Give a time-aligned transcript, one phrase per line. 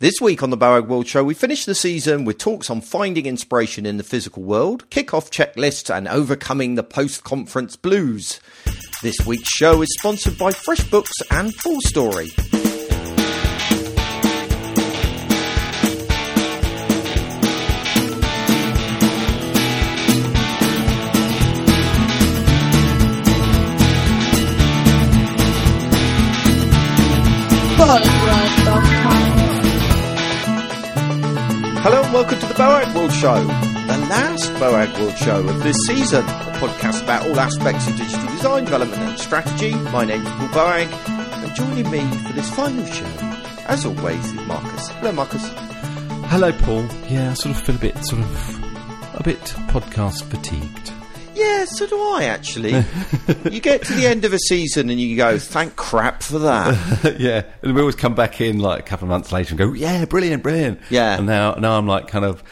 [0.00, 3.84] This week on the Boagworld Show, we finish the season with talks on finding inspiration
[3.84, 8.40] in the physical world, kick-off checklists, and overcoming the post-conference blues.
[9.02, 12.49] This week's show is sponsored by FreshBooks and FullStory.
[32.40, 37.38] To the Boagworld Show, the last Boagworld Show of this season, a podcast about all
[37.38, 39.74] aspects of digital design, development and strategy.
[39.74, 40.86] My name's Paul Boag,
[41.44, 43.04] and joining me for this final show,
[43.66, 44.88] as always, is Marcus.
[44.88, 45.50] Hello, Marcus.
[46.30, 46.86] Hello, Paul.
[47.08, 48.64] Yeah, I sort of feel a bit, sort of,
[49.16, 50.92] a bit podcast fatigued.
[51.40, 52.84] Yeah, so do I actually.
[53.50, 57.16] you get to the end of a season and you go, thank crap for that.
[57.20, 59.72] yeah, and we always come back in like a couple of months later and go,
[59.72, 60.80] yeah, brilliant, brilliant.
[60.90, 61.16] Yeah.
[61.16, 62.42] and now, now I'm like kind of,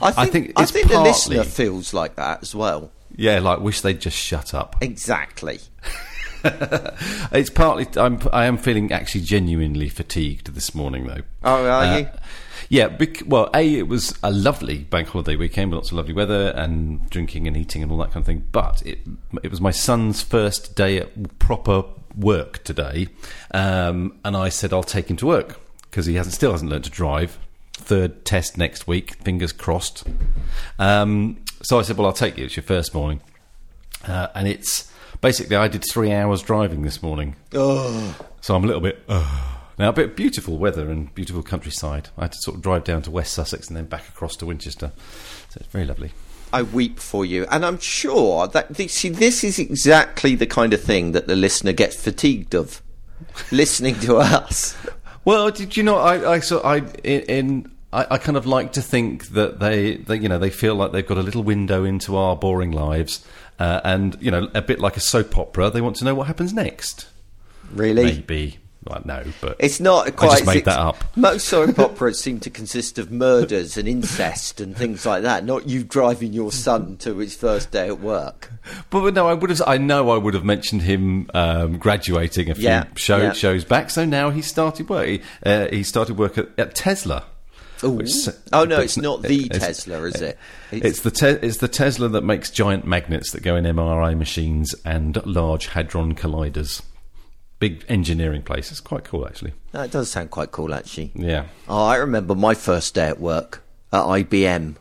[0.00, 2.92] I think, I think think, it's the listener feels like that as well.
[3.16, 4.76] yeah, like wish they'd just shut up.
[4.80, 5.58] Exactly.
[7.32, 11.22] It's partly, I'm, I am feeling actually genuinely fatigued this morning though.
[11.42, 12.08] Oh, are Uh, you?
[12.68, 16.12] Yeah, bec- well, A, it was a lovely bank holiday weekend with lots of lovely
[16.12, 18.46] weather and drinking and eating and all that kind of thing.
[18.52, 18.98] But it,
[19.42, 21.84] it was my son's first day at proper
[22.16, 23.08] work today.
[23.52, 26.84] Um, and I said, I'll take him to work because he hasn't, still hasn't learned
[26.84, 27.38] to drive.
[27.74, 30.04] Third test next week, fingers crossed.
[30.78, 32.46] Um, so I said, Well, I'll take you.
[32.46, 33.20] It's your first morning.
[34.06, 37.36] Uh, and it's basically, I did three hours driving this morning.
[37.52, 39.02] Oh, So I'm a little bit.
[39.08, 42.08] Uh, now, a bit beautiful weather and beautiful countryside.
[42.16, 44.46] I had to sort of drive down to West Sussex and then back across to
[44.46, 44.92] Winchester.
[45.50, 46.12] So it's very lovely.
[46.52, 50.72] I weep for you, and I'm sure that th- see this is exactly the kind
[50.72, 52.80] of thing that the listener gets fatigued of,
[53.52, 54.76] listening to us.
[55.24, 55.96] Well, did you know?
[55.96, 57.20] I, I so I in.
[57.22, 60.74] in I, I kind of like to think that they, they, you know, they feel
[60.74, 63.24] like they've got a little window into our boring lives,
[63.60, 65.70] uh, and you know, a bit like a soap opera.
[65.70, 67.06] They want to know what happens next.
[67.72, 70.30] Really, Maybe, well, no, but it's not quite.
[70.38, 71.02] just made that up.
[71.16, 75.44] Most soap operas seem to consist of murders and incest and things like that.
[75.44, 78.50] Not you driving your son to his first day at work.
[78.90, 79.62] But no, I would have.
[79.66, 83.32] I know I would have mentioned him um, graduating a few Yeah, show, yeah.
[83.32, 83.90] shows back.
[83.90, 85.06] So now he started work.
[85.06, 87.24] He, uh, he started work at, at Tesla.
[87.82, 88.10] Which
[88.54, 90.38] Oh no, it's not the it's- Tesla, is it?
[90.72, 94.74] It's the te- it's the Tesla that makes giant magnets that go in MRI machines
[94.84, 96.80] and large hadron colliders.
[97.58, 98.70] Big engineering place.
[98.70, 99.52] It's quite cool, actually.
[99.72, 101.10] That does sound quite cool, actually.
[101.14, 101.46] Yeah.
[101.68, 103.62] Oh, I remember my first day at work
[103.92, 104.74] at IBM.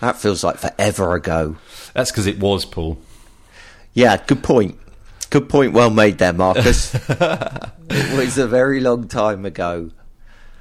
[0.00, 1.56] That feels like forever ago.
[1.94, 2.98] That's because it was Paul.
[3.94, 4.78] Yeah, good point.
[5.30, 5.72] Good point.
[5.72, 6.94] Well made there, Marcus.
[7.08, 9.90] it was a very long time ago.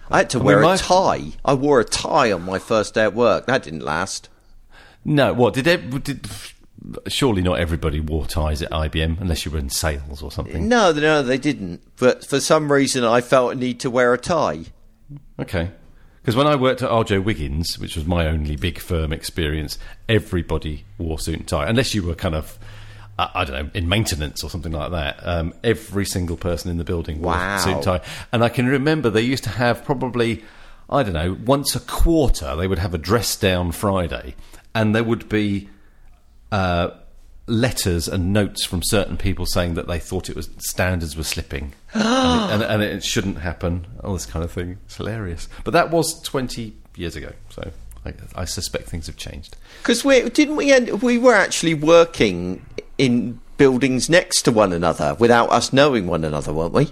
[0.09, 1.31] I had to mean, wear my- a tie.
[1.43, 3.47] I wore a tie on my first day at work.
[3.47, 4.29] That didn't last.
[5.03, 6.03] No, what did it?
[6.03, 6.29] Did,
[7.07, 10.67] surely not everybody wore ties at IBM unless you were in sales or something.
[10.67, 11.81] No, no, they didn't.
[11.97, 14.65] But for some reason, I felt a need to wear a tie.
[15.39, 15.71] Okay.
[16.21, 19.77] Because when I worked at RJ Wiggins, which was my only big firm experience,
[20.07, 22.57] everybody wore suit and tie, unless you were kind of,
[23.19, 25.19] uh, I don't know, in maintenance or something like that.
[25.21, 27.57] Um, every single person in the building wore Wow.
[27.57, 28.01] suit and tie.
[28.31, 30.43] And I can remember they used to have probably,
[30.89, 34.35] I don't know, once a quarter they would have a dress down Friday,
[34.73, 35.69] and there would be
[36.53, 36.95] uh,
[37.47, 41.73] letters and notes from certain people saying that they thought it was standards were slipping
[41.93, 43.87] and, it, and, and it shouldn't happen.
[44.03, 44.77] All this kind of thing.
[44.85, 45.49] It's hilarious.
[45.63, 47.71] But that was twenty years ago, so
[48.05, 49.57] I, I suspect things have changed.
[49.81, 52.63] Because we didn't we end, we were actually working
[52.99, 56.91] in buildings next to one another without us knowing one another, weren't we?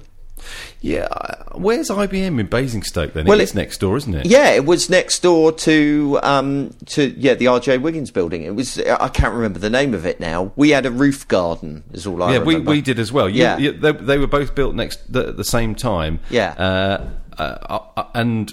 [0.81, 1.07] Yeah,
[1.53, 3.25] where's IBM in Basingstoke then?
[3.25, 4.25] Well, it's it- next door, isn't it?
[4.25, 8.43] Yeah, it was next door to um to yeah the RJ Wiggins building.
[8.43, 10.51] It was I can't remember the name of it now.
[10.55, 11.83] We had a roof garden.
[11.93, 12.71] Is all I yeah, we, remember.
[12.71, 13.29] we did as well.
[13.29, 13.57] You- Yeah.
[13.57, 16.19] you- they, they were both built next the, at the same time.
[16.29, 16.53] Yeah.
[16.57, 17.09] uh,
[17.41, 18.51] uh, uh, and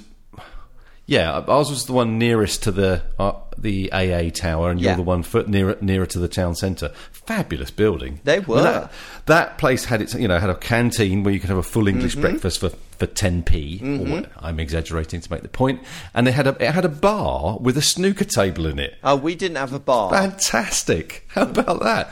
[1.07, 4.91] yeah, ours was the one nearest to the uh, the AA tower, and Yeah.
[4.91, 6.93] you're the one foot nearer nearer to the town centre.
[7.11, 8.21] Fabulous building.
[8.25, 8.63] They I mean, were.
[8.63, 8.93] that,
[9.29, 11.89] that place had its you know had a canteen where you could have a full
[11.89, 12.21] English Mm-hmm.
[12.23, 13.81] breakfast for for 10p.
[14.01, 15.81] Or what, I'm exaggerating to make the point.
[16.15, 18.97] And it had a it had a bar with a snooker table in it.
[19.05, 20.11] Oh, we didn't have a bar.
[20.11, 21.25] Fantastic!
[21.29, 22.11] How about that?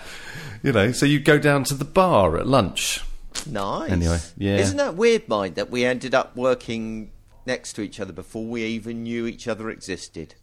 [0.63, 3.03] You know, so you go down to the bar at lunch.
[3.51, 3.91] Nice.
[3.91, 4.57] Anyway, yeah.
[4.57, 7.11] Isn't that weird, mind, that we ended up working
[7.45, 10.35] next to each other before we even knew each other existed?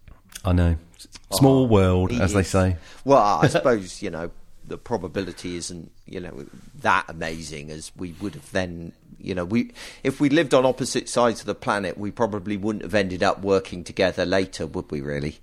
[0.46, 0.76] I know.
[1.32, 2.78] Small world, as they say.
[3.06, 4.32] Well, I suppose you know
[4.68, 6.46] the probability isn't you know
[6.82, 9.72] that amazing as we would have then you know we
[10.04, 13.42] if we lived on opposite sides of the planet we probably wouldn't have ended up
[13.42, 15.38] working together later would we really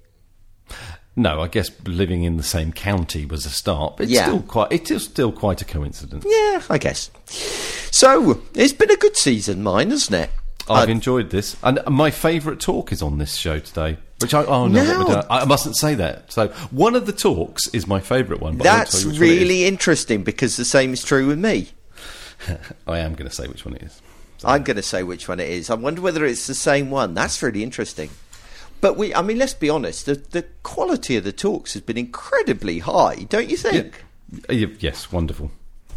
[1.16, 4.26] No, I guess living in the same county was a start, but it's Yeah.
[4.26, 6.24] still quite it is still quite a coincidence.
[6.26, 7.10] yeah i guess
[7.90, 10.30] so it's been a good season mine hasn't it
[10.68, 13.96] I've Uh, enjoyed this, and my favourite talk is on this show today.
[14.20, 16.30] Which I oh no, Now- I, mustn't say that.
[16.32, 18.56] So one of the talks is my favourite one.
[18.58, 21.38] But I that's tell you which one really interesting because the same is true with
[21.38, 21.70] me
[22.86, 24.00] I am going to say which one it is.
[24.44, 25.68] I'm going to say which one it is.
[25.68, 27.12] I wonder whether it's the same one.
[27.14, 28.08] That's really interesting.
[28.80, 30.06] But we, I mean, let's be honest.
[30.06, 34.04] The the quality of the talks has been incredibly high, don't you think?
[34.34, 35.50] Uh, y- Yes, wonderful.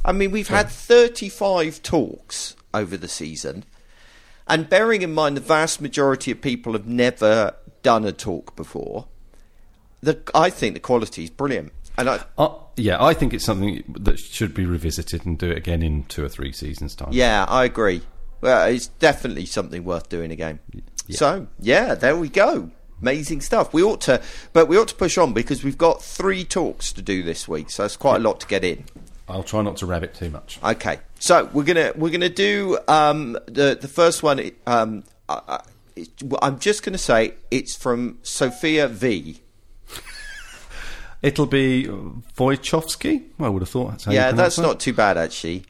[0.04, 3.64] I mean, we've had 35 talks over the season,
[4.48, 9.08] and bearing in mind the vast majority of people have never done a talk before,
[10.02, 11.72] the, I think the quality is brilliant.
[11.98, 15.58] And I, Uh, yeah, I think it's something that should be revisited and do it
[15.58, 17.10] again in two or three seasons' time.
[17.12, 18.02] Yeah, I agree.
[18.42, 20.60] Well, it's definitely something worth doing again.
[21.10, 22.72] So, yeah, there we go.
[23.02, 23.74] Amazing stuff.
[23.74, 24.22] We ought to,
[24.54, 27.70] but we ought to push on because we've got three talks to do this week,
[27.70, 28.86] so it's quite a lot to get in.
[29.28, 30.60] I'll try not to rabbit too much.
[30.64, 34.52] Okay, so we're gonna we're gonna do um, the the first one.
[34.68, 35.62] Um, I,
[36.42, 39.42] I'm just gonna say it's from Sophia V.
[41.22, 41.86] It'll be
[42.38, 43.24] Wojciechowski.
[43.40, 43.92] I would have thought.
[43.92, 44.62] That's how yeah, that's that.
[44.62, 45.64] not too bad actually.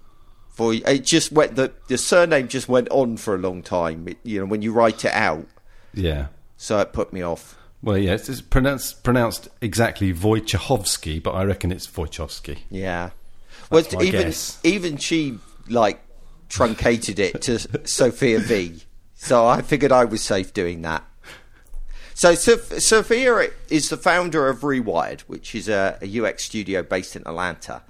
[0.50, 4.08] For it just went the the surname just went on for a long time.
[4.08, 5.46] It, you know, when you write it out,
[5.94, 6.28] Yeah.
[6.58, 7.58] so it put me off.
[7.82, 12.60] Well, yes, it's pronounced pronounced exactly Wojciechowski, but I reckon it's Wojciechowski.
[12.70, 13.12] Yeah.
[13.70, 14.60] Well, That's my even guess.
[14.64, 15.38] even she
[15.70, 16.02] like
[16.50, 18.82] truncated it to Sophia V.
[19.24, 21.02] So I figured I was safe doing that.
[22.14, 27.22] So Sophia is the founder of Rewired, which is a, a UX studio based in
[27.26, 27.84] Atlanta.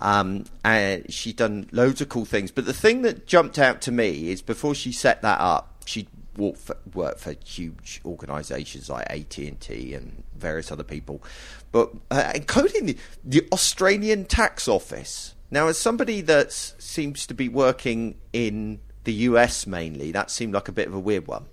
[0.00, 2.50] Um, and she's done loads of cool things.
[2.50, 6.08] But the thing that jumped out to me is before she set that up, she
[6.36, 11.22] worked for, worked for huge organisations like AT and T and various other people,
[11.70, 15.36] but uh, including the, the Australian Tax Office.
[15.48, 20.68] Now, as somebody that seems to be working in the US mainly, that seemed like
[20.68, 21.46] a bit of a weird one.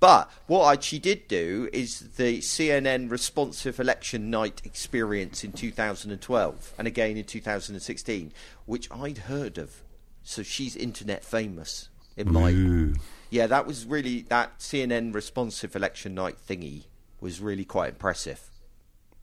[0.00, 6.74] But what I, she did do is the CNN responsive election night experience in 2012
[6.78, 8.32] and again in 2016,
[8.66, 9.82] which I'd heard of.
[10.22, 12.94] So she's internet famous in my Ooh.
[13.30, 16.84] yeah, that was really that CNN responsive election night thingy
[17.20, 18.50] was really quite impressive.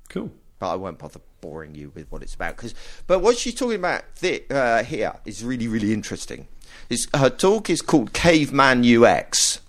[0.09, 0.31] Cool.
[0.57, 2.57] But I won't bother boring you with what it's about.
[2.57, 2.73] Cause,
[3.07, 6.47] but what she's talking about thi- uh, here is really, really interesting.
[6.89, 9.61] It's, her talk is called Caveman UX.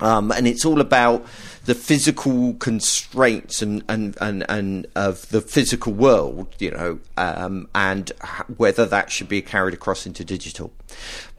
[0.00, 1.24] Um, and it's all about
[1.66, 8.10] the physical constraints and, and, and, and of the physical world, you know, um, and
[8.56, 10.72] whether that should be carried across into digital.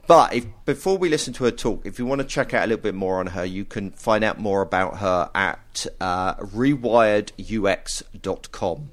[0.06, 2.68] But if, before we listen to her talk, if you want to check out a
[2.68, 8.90] little bit more on her, you can find out more about her at uh, rewiredux.com.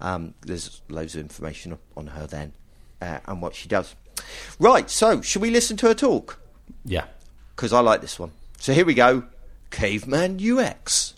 [0.00, 2.52] Um, there's loads of information on her then
[3.02, 3.96] uh, and what she does.
[4.58, 6.40] Right, so should we listen to her talk?
[6.84, 7.04] Yeah.
[7.54, 8.32] Because I like this one.
[8.58, 9.24] So here we go
[9.70, 11.14] Caveman UX.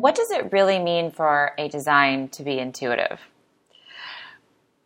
[0.00, 3.20] What does it really mean for a design to be intuitive?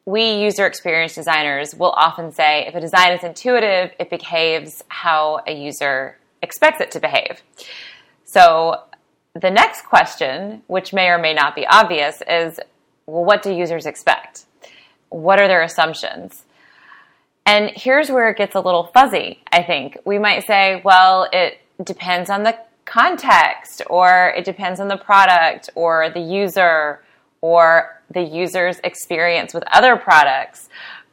[0.06, 5.40] We user experience designers will often say if a design is intuitive, it behaves how
[5.46, 7.40] a user expects it to behave.
[8.24, 8.82] So
[9.34, 12.60] the next question, which may or may not be obvious, is
[13.06, 14.44] well, what do users expect?
[15.10, 16.44] What are their assumptions?
[17.46, 19.98] And here's where it gets a little fuzzy, I think.
[20.04, 25.70] We might say, well, it depends on the context, or it depends on the product,
[25.74, 27.02] or the user,
[27.40, 30.68] or the user's experience with other products,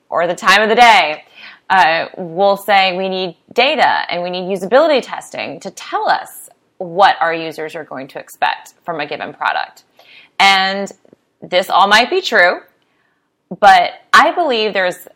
[0.10, 1.25] or the time of the day.
[1.69, 7.15] Uh, we'll say we need data and we need usability testing to tell us what
[7.21, 9.83] our users are going to expect from a given product.
[10.39, 10.91] And
[11.41, 12.62] this all might be true,
[13.60, 15.07] but I believe there's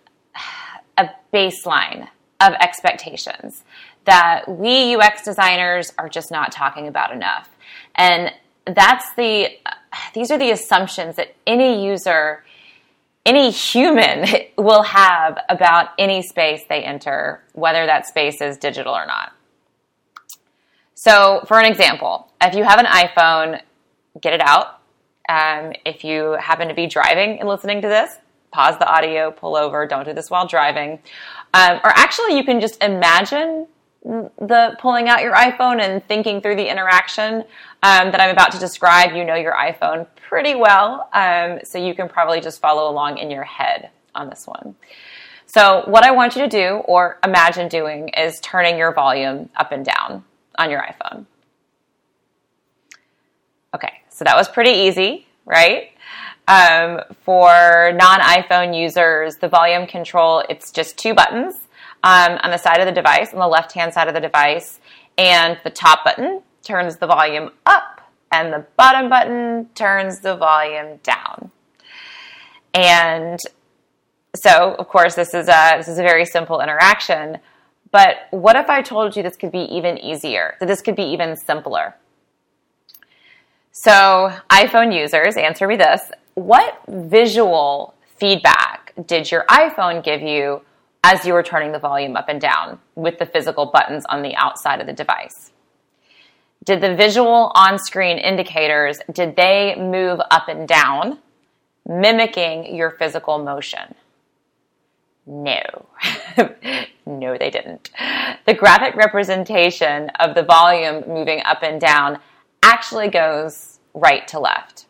[0.98, 2.08] a baseline
[2.42, 3.64] of expectations
[4.06, 7.50] that we UX designers are just not talking about enough.
[7.96, 8.32] And
[8.66, 9.50] that's the
[10.14, 12.44] these are the assumptions that any user
[13.26, 14.28] any human
[14.58, 19.34] will have about any space they enter, whether that space is digital or not.
[20.94, 23.62] So, for an example, if you have an iPhone,
[24.22, 24.75] get it out.
[25.30, 28.18] Um, if you happen to be driving and listening to this,
[28.52, 31.00] pause the audio, pull over, don't do this while driving.
[31.54, 33.68] Um, or actually, you can just imagine
[34.04, 37.44] the pulling out your iPhone and thinking through the interaction
[37.82, 41.96] um, that I'm about to describe, you know your iPhone pretty well, um, so you
[41.96, 44.76] can probably just follow along in your head on this one.
[45.48, 49.72] So, what I want you to do, or imagine doing, is turning your volume up
[49.72, 50.24] and down
[50.58, 51.26] on your iPhone.
[53.74, 55.90] Okay, so that was pretty easy, right?
[56.48, 61.56] Um, for non iPhone users, the volume control, it's just two buttons
[62.02, 64.80] um, on the side of the device, on the left hand side of the device,
[65.18, 70.98] and the top button turns the volume up, and the bottom button turns the volume
[71.04, 71.52] down.
[72.74, 73.38] And
[74.34, 77.40] so, of course, this is a this is a very simple interaction.
[77.92, 80.56] But what if I told you this could be even easier?
[80.62, 81.96] That this could be even simpler?
[83.78, 86.02] So, iPhone users, answer me this:
[86.36, 90.62] What visual feedback did your iPhone give you
[91.04, 94.34] as you were turning the volume up and down with the physical buttons on the
[94.38, 95.52] outside of the device?
[96.64, 101.20] Did the visual on-screen indicators did they move up and down
[101.86, 103.94] mimicking your physical motion?
[105.28, 105.62] No.
[107.06, 107.92] no, they didn't.
[108.46, 112.20] The graphic representation of the volume moving up and down
[112.66, 114.88] actually goes right to left.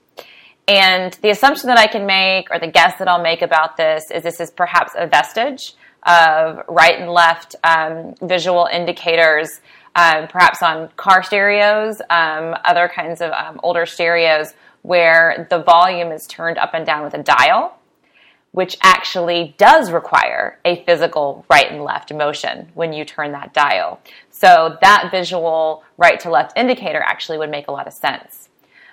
[0.67, 4.09] And the assumption that I can make, or the guess that I'll make about this,
[4.09, 9.59] is this is perhaps a vestige of right and left um, visual indicators,
[9.95, 16.11] um, perhaps on car stereos, um, other kinds of um, older stereos, where the volume
[16.11, 17.77] is turned up and down with a dial,
[18.55, 23.99] which actually does require a physical right and left motion when you turn that dial.
[24.29, 28.47] So that visual right to left indicator actually would make a lot of sense.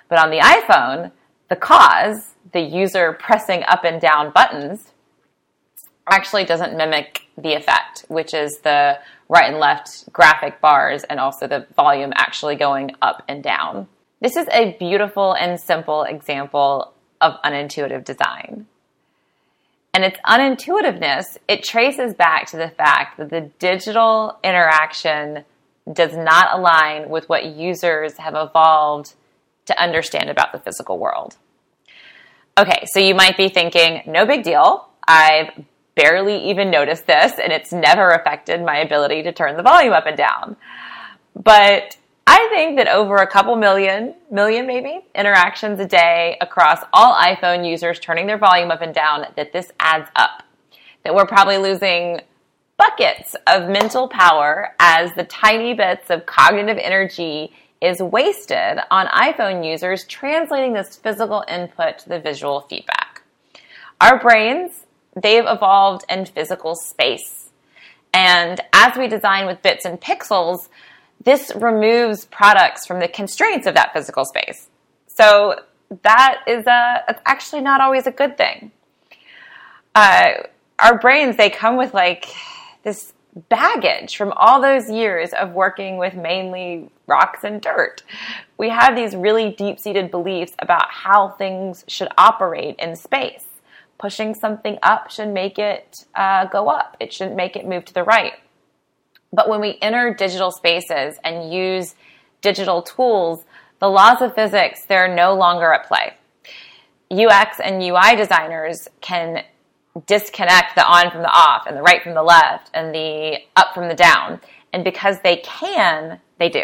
[0.09, 1.13] But on the iPhone,
[1.47, 4.91] the cause, the user pressing up and down buttons,
[6.11, 11.47] actually doesn't mimic the effect, which is the right and left graphic bars and also
[11.47, 13.87] the volume actually going up and down.
[14.19, 18.67] This is a beautiful and simple example of unintuitive design.
[19.93, 25.45] And its unintuitiveness, it traces back to the fact that the digital interaction
[25.91, 29.13] does not align with what users have evolved
[29.65, 31.37] to understand about the physical world.
[32.57, 34.87] Okay, so you might be thinking, no big deal.
[35.07, 35.51] I've
[35.95, 40.05] barely even noticed this, and it's never affected my ability to turn the volume up
[40.05, 40.55] and down.
[41.35, 47.13] But I think that over a couple million, million maybe, interactions a day across all
[47.13, 50.43] iPhone users turning their volume up and down, that this adds up.
[51.03, 52.21] That we're probably losing
[52.77, 57.51] buckets of mental power as the tiny bits of cognitive energy
[57.81, 63.21] is wasted on iPhone users translating this physical input to the visual feedback.
[63.99, 64.85] Our brains
[65.21, 67.49] they've evolved in physical space.
[68.13, 70.69] And as we design with bits and pixels,
[71.23, 74.69] this removes products from the constraints of that physical space.
[75.07, 75.59] So
[76.01, 78.71] that is a, actually not always a good thing.
[79.95, 80.31] Uh,
[80.79, 82.25] our brains, they come with like
[82.83, 83.13] this
[83.49, 88.03] baggage from all those years of working with mainly rocks and dirt.
[88.57, 93.45] We have these really deep seated beliefs about how things should operate in space
[94.03, 96.97] pushing something up should make it uh, go up.
[96.99, 98.33] It shouldn't make it move to the right.
[99.33, 101.95] But when we enter digital spaces and use
[102.41, 103.43] digital tools,
[103.79, 106.13] the laws of physics, they're no longer at play.
[107.11, 109.43] UX and UI designers can
[110.05, 113.73] disconnect the on from the off and the right from the left and the up
[113.73, 114.39] from the down.
[114.71, 116.63] And because they can, they do.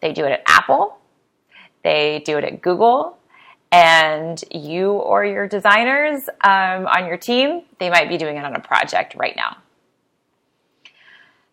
[0.00, 0.98] They do it at Apple.
[1.82, 3.18] They do it at Google
[3.70, 8.54] and you or your designers um, on your team, they might be doing it on
[8.54, 9.56] a project right now.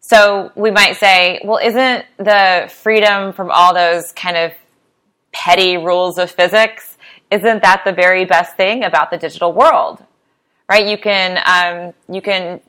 [0.07, 4.51] So we might say, well, isn't the freedom from all those kind of
[5.31, 6.99] petty rules of physics,
[7.31, 10.03] isn't that the very best thing about the digital world?
[10.69, 10.85] Right?
[10.85, 12.61] You can, um, you can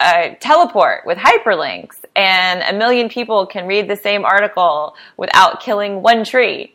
[0.00, 6.02] uh, teleport with hyperlinks and a million people can read the same article without killing
[6.02, 6.74] one tree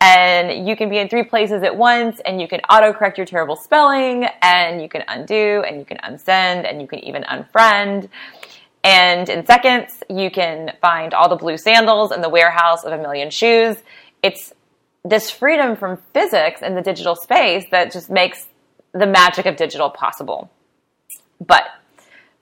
[0.00, 3.56] and you can be in three places at once and you can autocorrect your terrible
[3.56, 8.08] spelling and you can undo and you can unsend and you can even unfriend.
[8.82, 12.98] And in seconds, you can find all the blue sandals in the warehouse of a
[12.98, 13.76] million shoes.
[14.22, 14.52] It's
[15.04, 18.46] this freedom from physics in the digital space that just makes
[18.92, 20.50] the magic of digital possible.
[21.44, 21.64] But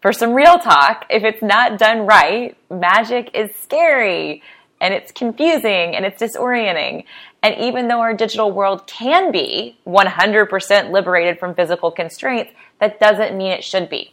[0.00, 4.42] for some real talk, if it's not done right, magic is scary
[4.80, 7.04] and it's confusing and it's disorienting.
[7.42, 13.36] And even though our digital world can be 100% liberated from physical constraints, that doesn't
[13.36, 14.12] mean it should be.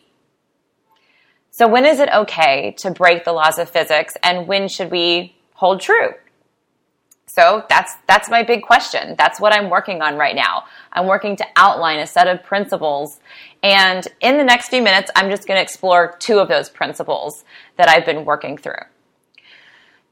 [1.57, 5.37] So, when is it okay to break the laws of physics and when should we
[5.53, 6.09] hold true?
[7.27, 9.15] So that's that's my big question.
[9.17, 10.65] That's what I'm working on right now.
[10.91, 13.21] I'm working to outline a set of principles
[13.63, 17.45] and in the next few minutes I'm just going to explore two of those principles
[17.77, 18.83] that I've been working through.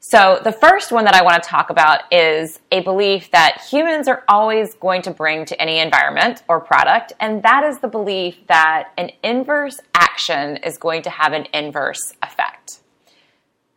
[0.06, 4.10] So the first one that I want to talk about is a belief that humans
[4.10, 8.36] are always going to bring to any environment or product and that is the belief
[8.48, 12.82] that an inverse action is going to have an inverse effect.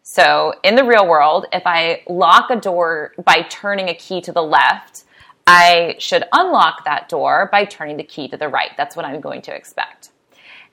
[0.02, 4.32] So in the real world, if I lock a door by turning a key to
[4.32, 5.04] the left,
[5.46, 8.72] I should unlock that door by turning the key to the right.
[8.76, 10.10] That's what I'm going to expect.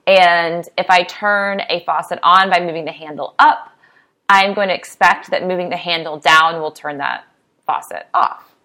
[0.07, 3.69] And if I turn a faucet on by moving the handle up,
[4.33, 7.25] I'm going to expect that moving the handle down will turn that
[7.67, 8.55] faucet off.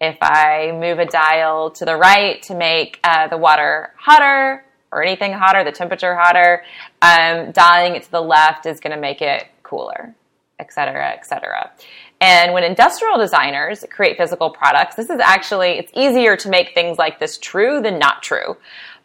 [0.00, 5.02] If I move a dial to the right to make uh, the water hotter or
[5.02, 6.62] anything hotter, the temperature hotter,
[7.02, 10.14] um, dialing it to the left is going to make it cooler,
[10.60, 11.72] et cetera, et cetera.
[12.20, 16.98] And when industrial designers create physical products, this is actually, it's easier to make things
[16.98, 18.56] like this true than not true.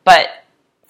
[0.04, 0.28] But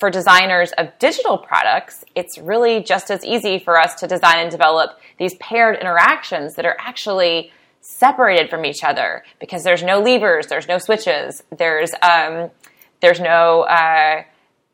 [0.04, 4.52] for designers of digital products, it's really just as easy for us to design and
[4.52, 10.48] develop these paired interactions that are actually separated from each other because there's no levers,
[10.48, 12.52] there's no switches, there's um,
[13.00, 14.24] there's no uh,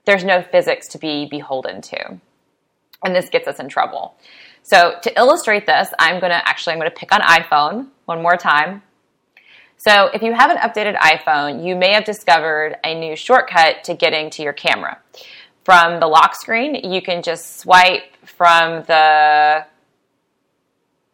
[0.05, 2.19] there's no physics to be beholden to,
[3.05, 4.15] and this gets us in trouble.
[4.63, 8.23] So to illustrate this, I'm going to actually, I'm going to pick on iPhone one
[8.23, 8.81] more time.
[9.79, 13.93] So if you have an updated iPhone, you may have discovered a new shortcut to
[13.93, 14.99] getting to your camera.
[15.63, 19.65] From the lock screen, you can just swipe from the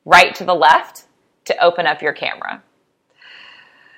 [0.03, 1.05] right to the left
[1.45, 2.63] to open up your camera.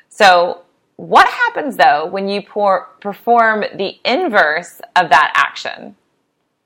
[0.10, 0.64] So
[0.98, 5.96] what happens though when you pour, perform the inverse of that action,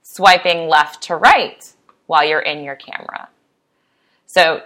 [0.02, 1.72] swiping left to right?
[2.12, 3.30] while you're in your camera.
[4.26, 4.64] So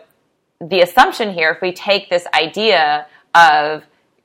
[0.59, 3.83] the assumption here, if we take this idea of,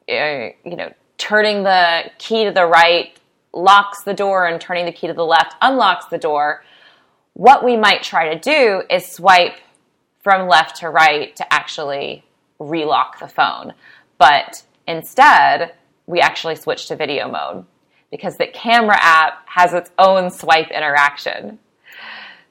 [0.09, 3.17] uh, you know, turning the key to the right
[3.53, 6.65] locks the door and turning the key to the left unlocks the door,
[7.35, 9.59] what we might try to do is swipe
[10.23, 12.25] from left to right to actually
[12.59, 13.75] relock the phone.
[14.19, 15.75] But instead,
[16.07, 17.65] we actually switch to video mode
[18.11, 21.59] because the camera app has its own swipe interaction.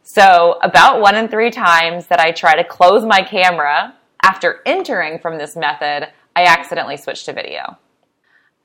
[0.03, 3.93] So, about one in three times that I try to close my camera
[4.23, 7.77] after entering from this method, I accidentally switched to video.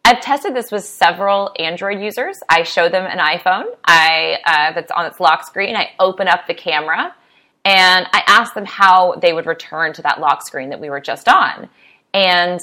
[0.05, 2.39] I've tested this with several Android users.
[2.49, 5.75] I show them an iPhone I, uh, that's on its lock screen.
[5.75, 7.17] I open up the camera
[7.65, 11.01] and I ask them how they would return to that lock screen that we were
[11.01, 11.69] just on.
[12.13, 12.61] And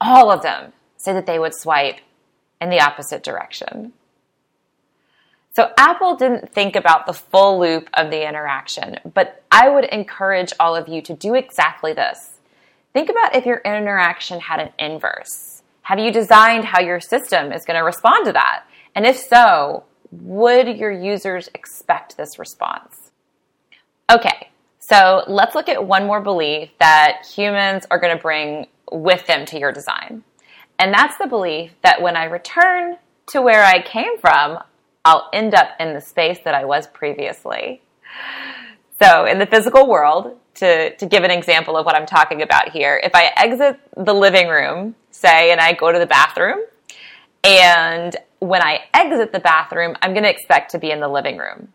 [0.00, 1.96] all of them say that they would swipe
[2.60, 3.94] in the opposite direction.
[5.56, 10.52] So Apple didn't think about the full loop of the interaction, but I would encourage
[10.60, 12.35] all of you to do exactly this.
[12.96, 15.60] Think about if your interaction had an inverse.
[15.82, 18.64] Have you designed how your system is going to respond to that?
[18.94, 23.10] And if so, would your users expect this response?
[24.10, 29.26] Okay, so let's look at one more belief that humans are going to bring with
[29.26, 30.24] them to your design.
[30.78, 34.60] And that's the belief that when I return to where I came from,
[35.04, 37.82] I'll end up in the space that I was previously.
[39.02, 42.70] So, in the physical world, to, to give an example of what I'm talking about
[42.70, 46.58] here, if I exit the living room, say, and I go to the bathroom,
[47.44, 51.38] and when I exit the bathroom, I'm going to expect to be in the living
[51.38, 51.68] room,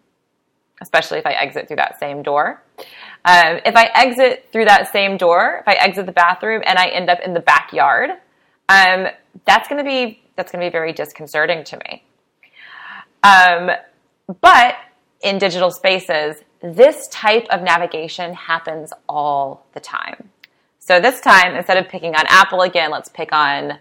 [0.82, 2.62] especially if I exit through that same door.
[3.24, 6.88] Um, if I exit through that same door, if I exit the bathroom and I
[6.88, 8.12] end up in the backyard,
[8.70, 9.08] um,
[9.46, 12.04] that's going to be that's going to be very disconcerting to me.
[13.24, 13.70] Um,
[14.40, 14.76] but
[15.22, 20.30] in digital spaces, this type of navigation happens all the time.
[20.80, 23.80] So this time, instead of picking on Apple again, let's pick on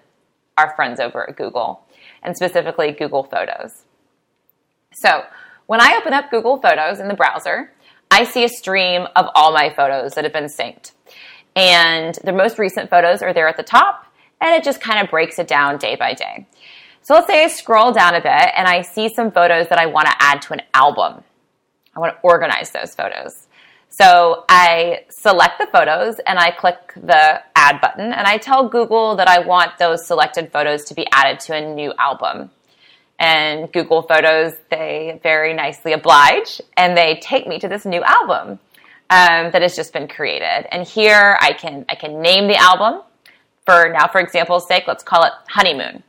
[0.57, 1.83] our friends over at Google,
[2.23, 3.85] and specifically Google Photos.
[4.93, 5.25] So
[5.67, 7.73] when I open up Google Photos in the browser,
[8.11, 10.93] I see a stream of all my photos that have been synced.
[11.57, 14.07] And the most recent photos are there at the top,
[14.41, 16.47] and it just kind of breaks it down day by day.
[17.03, 19.87] So let's say I scroll down a bit and I see some photos that I
[19.87, 21.25] want to add to an album.
[21.95, 23.47] I want to organize those photos.
[23.89, 29.17] So I select the photos and I click the add button and I tell Google
[29.17, 32.51] that I want those selected photos to be added to a new album.
[33.19, 38.61] And Google Photos, they very nicely oblige and they take me to this new album
[39.11, 40.67] um, that has just been created.
[40.73, 43.03] And here I can I can name the album.
[43.67, 46.03] For now, for example's sake, let's call it Honeymoon.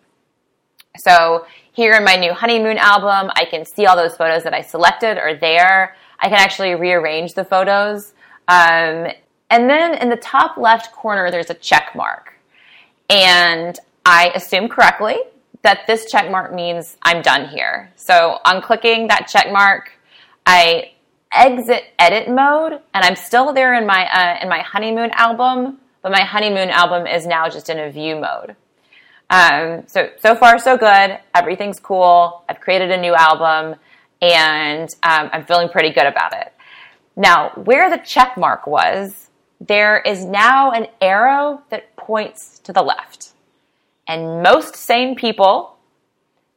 [0.97, 4.61] So here in my new honeymoon album, I can see all those photos that I
[4.61, 5.95] selected are there.
[6.19, 8.13] I can actually rearrange the photos.
[8.47, 9.07] Um,
[9.49, 12.33] and then in the top left corner, there's a check mark.
[13.09, 15.17] And I assume correctly
[15.61, 17.91] that this check mark means I'm done here.
[17.95, 19.91] So on clicking that check mark,
[20.45, 20.91] I
[21.31, 26.11] exit edit mode and I'm still there in my, uh, in my honeymoon album, but
[26.11, 28.55] my honeymoon album is now just in a view mode.
[29.31, 31.17] Um, so, so far so good.
[31.33, 32.43] Everything's cool.
[32.49, 33.79] I've created a new album
[34.21, 36.53] and um, I'm feeling pretty good about it.
[37.15, 39.29] Now, where the check mark was,
[39.61, 43.31] there is now an arrow that points to the left.
[44.07, 45.77] And most sane people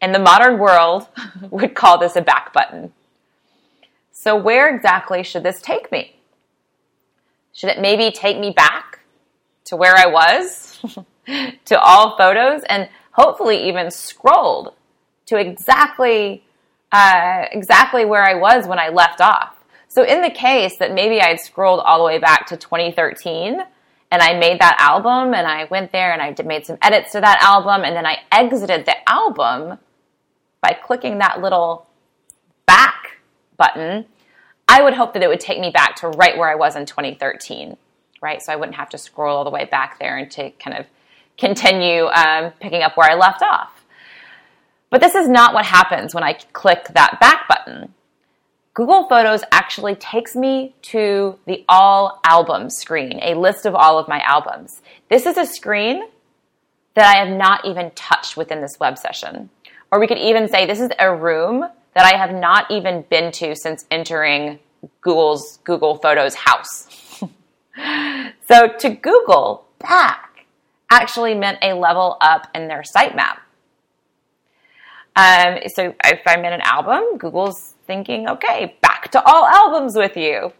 [0.02, 1.06] in the modern world
[1.50, 2.92] would call this a back button.
[4.10, 6.16] So, where exactly should this take me?
[7.52, 9.00] Should it maybe take me back
[9.66, 10.80] to where I was,
[11.64, 14.74] to all photos, and hopefully even scrolled
[15.26, 16.44] to exactly
[16.92, 19.64] uh, exactly where I was when I left off?
[19.88, 23.60] So, in the case that maybe I'd scrolled all the way back to 2013
[24.10, 27.20] and I made that album and I went there and I made some edits to
[27.20, 29.78] that album and then I exited the album
[30.60, 31.86] by clicking that little
[32.66, 33.18] back
[33.56, 34.06] button,
[34.66, 36.86] I would hope that it would take me back to right where I was in
[36.86, 37.76] 2013,
[38.22, 38.40] right?
[38.40, 40.86] So I wouldn't have to scroll all the way back there and to kind of
[41.38, 43.84] continue um, picking up where I left off.
[44.90, 47.92] But this is not what happens when I click that back button.
[48.74, 54.08] Google Photos actually takes me to the All Albums screen, a list of all of
[54.08, 54.82] my albums.
[55.08, 56.02] This is a screen
[56.94, 59.50] that I have not even touched within this web session.
[59.90, 63.30] Or we could even say this is a room that I have not even been
[63.32, 64.58] to since entering
[65.00, 66.88] Google's Google Photos house.
[68.48, 70.33] so to Google, back
[70.90, 73.38] actually meant a level up in their sitemap.
[75.16, 80.16] Um, so if I'm in an album, Google's thinking, okay, back to all albums with
[80.16, 80.52] you.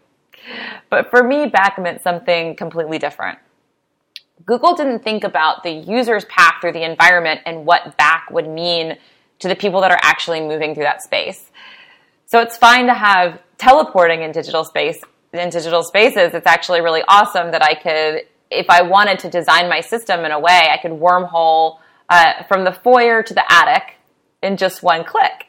[0.89, 3.39] But for me, back meant something completely different.
[4.45, 8.97] Google didn't think about the user's path through the environment and what back would mean
[9.39, 11.51] to the people that are actually moving through that space.
[12.27, 14.99] So it's fine to have teleporting in digital space
[15.33, 16.33] in digital spaces.
[16.33, 20.31] It's actually really awesome that I could, if I wanted to design my system in
[20.31, 21.79] a way, I could wormhole
[22.09, 23.95] uh, from the foyer to the attic
[24.41, 25.45] in just one click.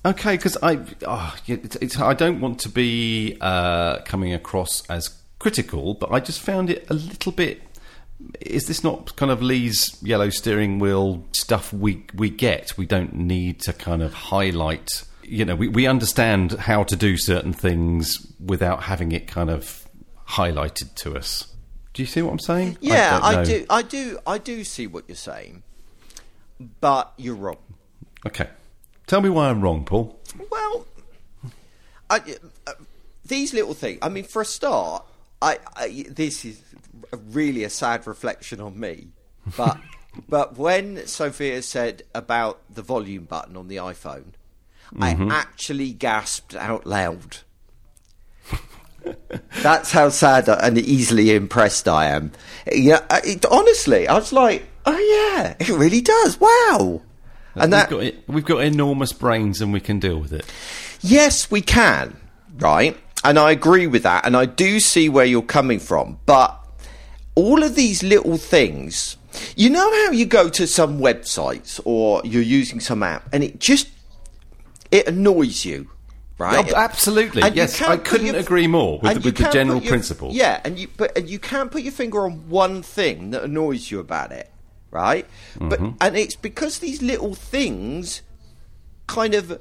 [0.04, 5.10] okay, because I, oh, it's, it's, I don't want to be uh, coming across as
[5.38, 7.60] critical, but I just found it a little bit.
[8.40, 12.76] Is this not kind of Lee's yellow steering wheel stuff we we get?
[12.78, 15.04] We don't need to kind of highlight.
[15.22, 19.81] You know, we, we understand how to do certain things without having it kind of
[20.32, 21.54] highlighted to us.
[21.92, 22.78] Do you see what I'm saying?
[22.80, 23.66] Yeah, don't I, do.
[23.68, 24.18] I do.
[24.26, 25.62] I do see what you're saying,
[26.80, 27.58] but you're wrong.
[28.26, 28.48] Okay,
[29.06, 30.18] tell me why I'm wrong, Paul.
[30.50, 30.86] Well,
[32.08, 32.20] I,
[32.66, 32.72] uh,
[33.24, 33.98] these little things.
[34.00, 35.04] I mean, for a start,
[35.42, 36.62] I, I this is
[37.30, 39.08] really a sad reflection on me,
[39.56, 39.78] but
[40.28, 44.32] but when Sophia said about the volume button on the iPhone,
[44.94, 45.30] Mm-hmm.
[45.30, 47.38] I actually gasped out loud.
[49.62, 52.32] That's how sad and easily impressed I am.
[52.70, 54.98] Yeah, uh, it, honestly, I was like, "Oh
[55.36, 56.40] yeah, it really does.
[56.40, 57.02] Wow!"
[57.54, 60.46] And that, we've, got, we've got enormous brains and we can deal with it.
[61.02, 62.16] yes, we can,
[62.58, 62.96] right?
[63.24, 66.18] And I agree with that, and I do see where you're coming from.
[66.26, 66.58] But
[67.34, 69.16] all of these little things,
[69.56, 73.60] you know how you go to some websites or you're using some app, and it
[73.60, 73.88] just
[74.90, 75.88] it annoys you,
[76.42, 76.72] right?
[76.72, 77.42] Oh, absolutely.
[77.42, 80.30] And yes, I couldn't your- agree more with, the, with the general your- principle.
[80.32, 83.90] Yeah, and you but and you can't put your finger on one thing that annoys
[83.90, 84.50] you about it,
[84.90, 85.26] right?
[85.58, 85.96] But Mm-hmm.
[86.00, 88.22] and it's because these little things
[89.06, 89.60] kind of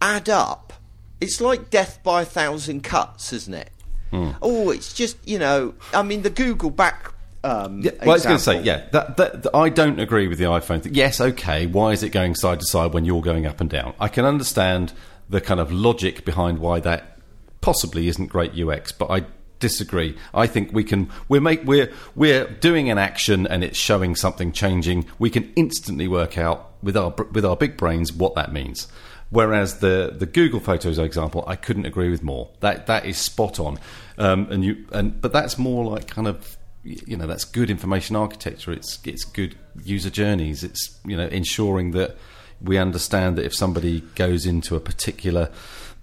[0.00, 0.72] add up.
[1.20, 3.70] It's like death by a thousand cuts, isn't it?
[4.10, 4.30] Hmm.
[4.42, 5.74] Oh, it's just you know.
[5.94, 7.12] I mean, the Google back.
[7.44, 10.28] Um, Yeah, well, I was going to say, yeah, that, that, that- I don't agree
[10.28, 10.86] with the iPhone.
[10.92, 13.94] Yes, okay, why is it going side to side when you're going up and down?
[13.98, 14.92] I can understand
[15.32, 17.18] the kind of logic behind why that
[17.62, 19.24] possibly isn't great UX, but I
[19.58, 20.16] disagree.
[20.34, 24.52] I think we can we're make we're we're doing an action and it's showing something
[24.52, 25.06] changing.
[25.18, 28.88] We can instantly work out with our with our big brains what that means.
[29.30, 32.50] Whereas the the Google Photos example, I couldn't agree with more.
[32.60, 33.78] That that is spot on,
[34.18, 38.16] um, and you and but that's more like kind of you know that's good information
[38.16, 38.70] architecture.
[38.72, 40.62] It's it's good user journeys.
[40.62, 42.18] It's you know ensuring that
[42.62, 45.50] we understand that if somebody goes into a particular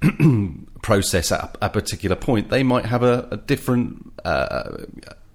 [0.81, 4.13] process at a, particular point, they might have a, a different.
[4.23, 4.85] Uh,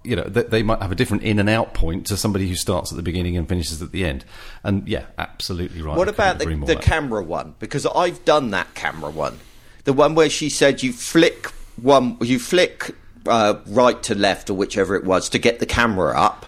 [0.02, 2.54] you know, they, they might have a different in and out point to somebody who
[2.54, 4.22] starts at the beginning and finishes at the end.
[4.62, 5.96] And yeah, absolutely right.
[5.96, 7.54] What I about the, the camera one?
[7.58, 9.38] Because I've done that camera one.
[9.84, 11.46] The one where she said you flick
[11.80, 12.94] one, you flick
[13.26, 16.46] uh, right to left or whichever it was to get the camera up,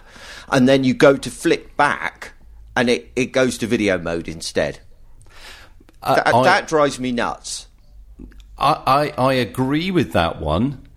[0.49, 2.33] and then you go to flick back,
[2.77, 4.79] and it, it goes to video mode instead.
[6.01, 7.67] Uh, that, I- that drives me nuts.
[8.57, 10.87] I, I, I agree with that one,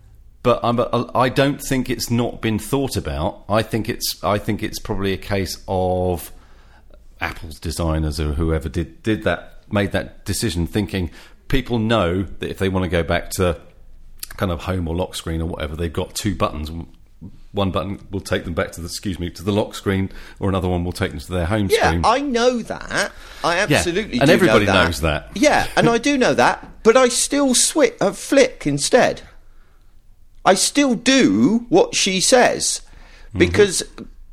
[0.43, 0.79] but I'm,
[1.15, 3.43] I don't think it's not been thought about.
[3.49, 6.31] I think it's I think it's probably a case of
[7.19, 11.11] Apple's designers or whoever did did that made that decision, thinking
[11.49, 13.59] people know that if they want to go back to
[14.37, 16.71] kind of home or lock screen or whatever, they've got two buttons.
[17.53, 20.09] One button will take them back to the excuse me to the lock screen,
[20.39, 21.81] or another one will take them to their home screen.
[21.81, 22.05] Yeah, screen.
[22.05, 23.11] I know that.
[23.43, 24.85] I absolutely and do everybody know that.
[24.85, 25.31] knows that.
[25.35, 29.23] Yeah, and I do know that, but I still switch uh, flick instead.
[30.45, 32.81] I still do what she says
[33.37, 33.83] because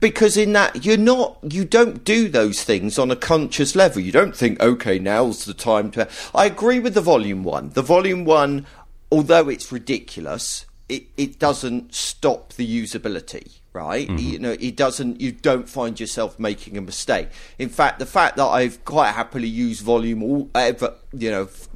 [0.01, 4.01] because in that you're not you don't do those things on a conscious level.
[4.01, 6.09] You don't think okay now's the time to.
[6.35, 7.71] I agree with the volume one.
[7.71, 8.67] The volume one,
[9.11, 13.53] although it's ridiculous, it, it doesn't stop the usability.
[13.75, 14.19] Right, mm-hmm.
[14.19, 15.21] you know, it doesn't.
[15.21, 17.29] You don't find yourself making a mistake.
[17.59, 21.69] In fact, the fact that I've quite happily used volume all ever, you know, f-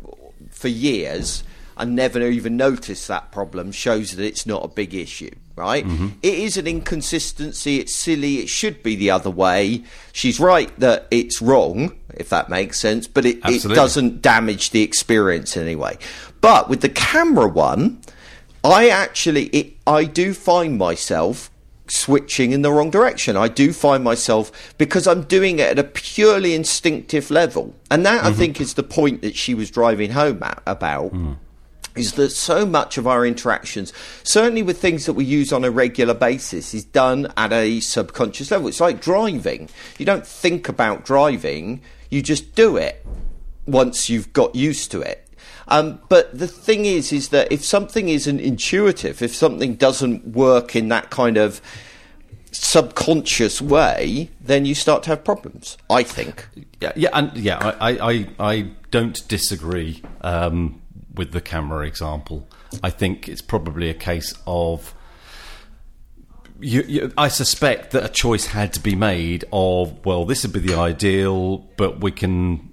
[0.51, 1.45] for years
[1.77, 5.85] and never even noticed that problem shows that it's not a big issue, right?
[5.85, 6.09] Mm-hmm.
[6.23, 7.81] It is an inconsistency.
[7.81, 8.39] It's silly.
[8.39, 9.85] It should be the other way.
[10.13, 14.83] She's right that it's wrong, if that makes sense, but it, it doesn't damage the
[14.83, 15.99] experience in any way.
[16.41, 18.01] But with the camera one,
[18.65, 21.51] I actually, it, I do find myself
[21.89, 23.37] switching in the wrong direction.
[23.37, 28.25] I do find myself because I'm doing it at a purely instinctive level, and that
[28.25, 28.39] I mm-hmm.
[28.39, 31.13] think is the point that she was driving home at, about.
[31.13, 31.37] Mm.
[31.95, 35.71] Is that so much of our interactions, certainly with things that we use on a
[35.71, 38.69] regular basis, is done at a subconscious level?
[38.69, 39.69] It's like driving.
[39.99, 43.05] You don't think about driving, you just do it
[43.67, 45.29] once you've got used to it.
[45.69, 50.75] Um, but the thing is, is that if something isn't intuitive, if something doesn't work
[50.75, 51.61] in that kind of
[52.53, 55.77] subconscious way, then you start to have problems.
[55.91, 56.49] I think.
[56.81, 60.83] Yeah, yeah, and yeah, I, I, I, don't disagree um,
[61.15, 62.47] with the camera example.
[62.83, 64.95] I think it's probably a case of.
[66.61, 70.53] You, you, I suspect that a choice had to be made of well, this would
[70.53, 72.72] be the ideal, but we can.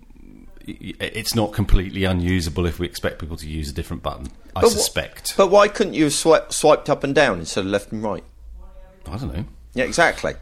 [1.00, 4.28] It's not completely unusable if we expect people to use a different button.
[4.56, 5.36] I But wh- suspect.
[5.38, 8.24] But why couldn't you have swi- swiped up and down instead of left and right?
[9.08, 9.46] I don't know.
[9.74, 10.34] Yeah, exactly.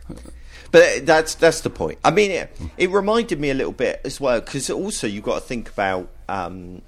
[0.71, 1.99] But that's that's the point.
[2.03, 5.35] I mean, it, it reminded me a little bit as well because also you've got
[5.35, 6.09] to think about.
[6.27, 6.81] Um,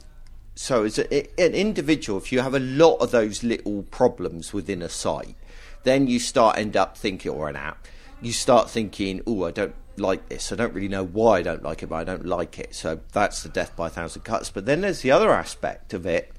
[0.56, 4.82] so, as a, an individual, if you have a lot of those little problems within
[4.82, 5.36] a site,
[5.84, 7.88] then you start end up thinking, or an app,
[8.22, 10.52] you start thinking, "Oh, I don't like this.
[10.52, 13.00] I don't really know why I don't like it, but I don't like it." So
[13.12, 14.50] that's the death by a thousand cuts.
[14.50, 16.32] But then there's the other aspect of it,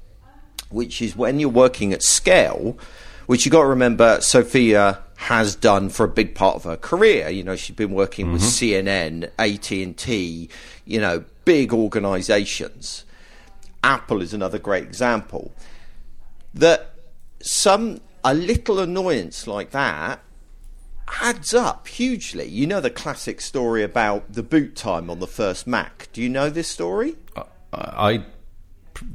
[0.69, 2.77] which is when you're working at scale,
[3.27, 7.29] which you've got to remember Sophia has done for a big part of her career.
[7.29, 8.87] You know, she's been working with mm-hmm.
[8.87, 10.49] CNN, AT and T,
[10.85, 13.05] you know, big organisations.
[13.83, 15.53] Apple is another great example.
[16.53, 16.93] That
[17.41, 20.21] some a little annoyance like that
[21.19, 22.45] adds up hugely.
[22.47, 26.09] You know the classic story about the boot time on the first Mac.
[26.13, 27.15] Do you know this story?
[27.35, 27.43] I,
[27.73, 28.25] I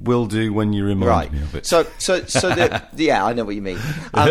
[0.03, 1.33] will do when you remind right.
[1.33, 1.67] me of it.
[1.67, 3.79] So, so, so the, yeah, I know what you mean.
[4.15, 4.31] Um,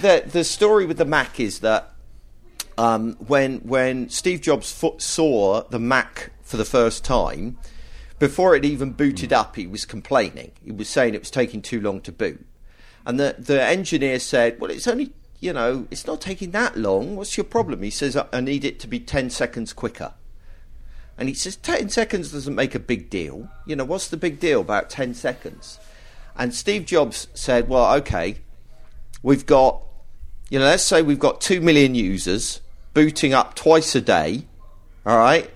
[0.00, 1.92] the the story with the Mac is that
[2.78, 7.58] um, when when Steve Jobs saw the Mac for the first time,
[8.18, 10.52] before it even booted up, he was complaining.
[10.64, 12.44] He was saying it was taking too long to boot,
[13.04, 15.12] and the the engineer said, "Well, it's only."
[15.42, 17.16] You know, it's not taking that long.
[17.16, 17.82] What's your problem?
[17.82, 20.14] He says, I need it to be 10 seconds quicker.
[21.18, 23.50] And he says, 10 seconds doesn't make a big deal.
[23.66, 25.80] You know, what's the big deal about 10 seconds?
[26.36, 28.36] And Steve Jobs said, well, okay,
[29.24, 29.82] we've got,
[30.48, 32.60] you know, let's say we've got 2 million users
[32.94, 34.46] booting up twice a day,
[35.04, 35.50] all right?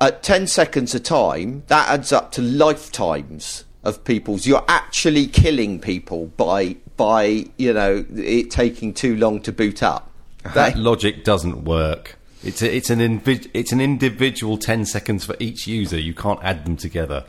[0.00, 4.46] At 10 seconds a time, that adds up to lifetimes of people's.
[4.46, 10.10] You're actually killing people by, by you know, it taking too long to boot up.
[10.54, 12.18] that logic doesn't work.
[12.44, 15.98] It's a, it's an invi- it's an individual ten seconds for each user.
[15.98, 17.24] You can't add them together.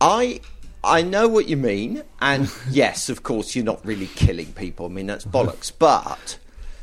[0.00, 0.40] I
[0.82, 4.86] I know what you mean, and yes, of course, you're not really killing people.
[4.86, 5.70] I mean, that's bollocks.
[5.78, 6.38] But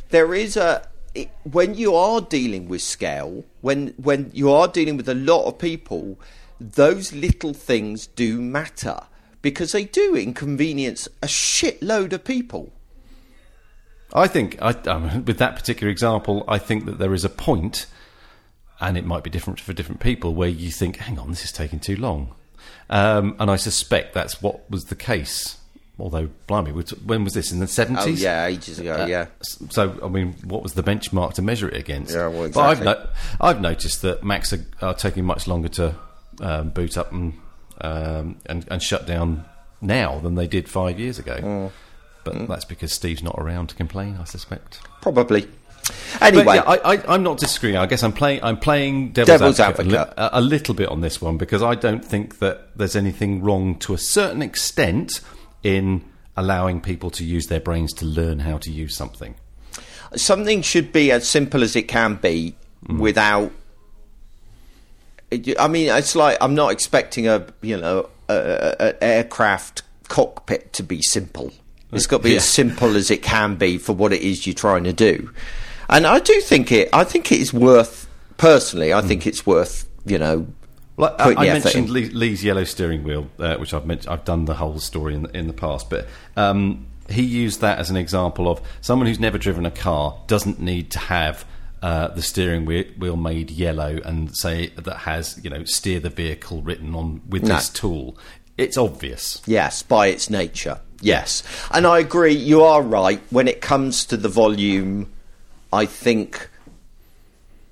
[0.09, 4.97] there is a it, when you are dealing with scale, when when you are dealing
[4.97, 6.17] with a lot of people,
[6.59, 9.01] those little things do matter
[9.45, 12.73] because they do inconvenience a shitload of people.
[14.11, 17.85] I think I, um, with that particular example, I think that there is a point,
[18.79, 21.51] and it might be different for different people, where you think, "Hang on, this is
[21.51, 22.33] taking too long,"
[22.89, 25.57] um, and I suspect that's what was the case.
[25.99, 27.97] Although, blimey, when was this in the 70s?
[28.01, 29.05] Oh yeah, ages ago.
[29.05, 29.27] yeah,
[29.69, 32.15] So, I mean, what was the benchmark to measure it against?
[32.15, 33.07] Yeah, well, But I've, no-
[33.39, 35.95] I've noticed that Macs are, are taking much longer to
[36.41, 37.33] um, boot up and,
[37.81, 39.45] um, and and shut down
[39.81, 41.37] now than they did five years ago.
[41.37, 41.71] Mm.
[42.23, 44.17] But that's because Steve's not around to complain.
[44.19, 44.79] I suspect.
[45.01, 45.47] probably.
[46.19, 47.75] Anyway, yeah, I, I, I'm not disagreeing.
[47.77, 48.39] I guess I'm playing.
[48.43, 50.13] I'm playing devil's, Devil's advocate, advocate.
[50.17, 53.43] A, li- a little bit on this one because I don't think that there's anything
[53.43, 55.21] wrong to a certain extent
[55.61, 56.03] in
[56.35, 59.35] allowing people to use their brains to learn how to use something.
[60.15, 62.55] something should be as simple as it can be
[62.89, 63.51] without
[65.31, 70.71] I mean, it's like I'm not expecting a you know a, a, a aircraft cockpit
[70.73, 71.51] to be simple.
[71.91, 72.37] It's got to be Yeah.
[72.37, 75.31] as simple as it can be for what it is you're trying to do.
[75.89, 76.89] And I do think it.
[76.93, 78.07] I think it is worth
[78.37, 78.93] personally.
[78.93, 80.47] I think it's worth you know.
[80.97, 81.89] I, I mentioned.
[81.89, 85.25] Lee, Lee's yellow steering wheel, uh, which I've meant, I've done the whole story in,
[85.35, 86.07] in the past, but
[86.37, 90.59] um, he used that as an example of someone who's never driven a car doesn't
[90.61, 91.43] need to have
[91.81, 96.61] uh, the steering wheel, made yellow and say that has you know steer the vehicle
[96.61, 97.55] written on with No.
[97.55, 98.17] this tool.
[98.57, 99.41] It's obvious.
[99.45, 100.79] Yes, by its nature.
[101.01, 101.43] Yes.
[101.71, 103.21] And I agree, you are right.
[103.29, 105.11] When it comes to the volume,
[105.73, 106.49] I think,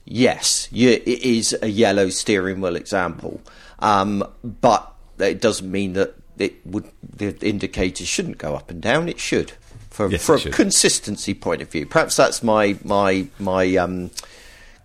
[0.06, 3.42] yes, you, it is a yellow steering wheel example.
[3.80, 9.08] Um, but it doesn't mean that it would the indicators shouldn't go up and down.
[9.08, 9.54] It should.
[9.94, 10.54] For, Yes, for a should.
[10.54, 11.86] consistency point of view.
[11.86, 14.10] Perhaps that's my my my um,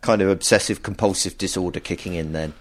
[0.02, 2.52] kind of obsessive compulsive disorder kicking in then.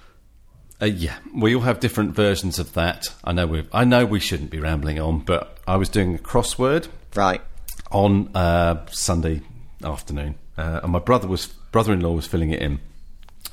[0.82, 3.10] Uh, yeah, we all have different versions of that.
[3.26, 6.18] I know we I know we shouldn't be rambling on, but I was doing a
[6.20, 7.42] crossword Right.
[7.92, 9.42] on uh, Sunday
[9.84, 12.80] afternoon, uh, and my brother was brother-in-law was filling it in,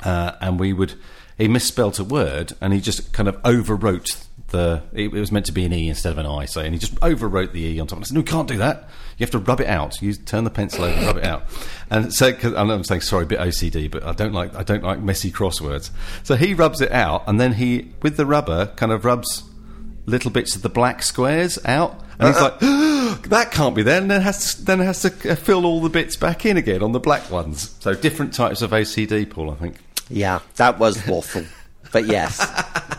[0.04, 0.94] uh, and we would
[1.36, 4.24] he misspelt a word and he just kind of overwrote
[4.54, 6.72] the it, it was meant to be an e instead of an i, so and
[6.72, 7.98] he just overwrote the e on top.
[7.98, 8.88] I said, "No, you can't do that.
[9.18, 10.00] You have to rub it out.
[10.00, 11.42] You turn the pencil over, rub it out."
[11.90, 14.62] And so, cause, and I'm saying sorry, a bit OCD, but I don't like I
[14.62, 15.90] don't like messy crosswords.
[16.22, 19.42] So he rubs it out, and then he with the rubber kind of rubs
[20.06, 22.60] little bits of the black squares out, and he's like,
[23.30, 25.90] "That can't be there." And then has to, then has to uh, fill all the
[25.90, 27.74] bits back in again on the black ones.
[27.80, 29.50] So different types of OCD, Paul.
[29.50, 29.76] I think.
[30.08, 31.44] Yeah, that was waffle.
[31.92, 32.40] but yes.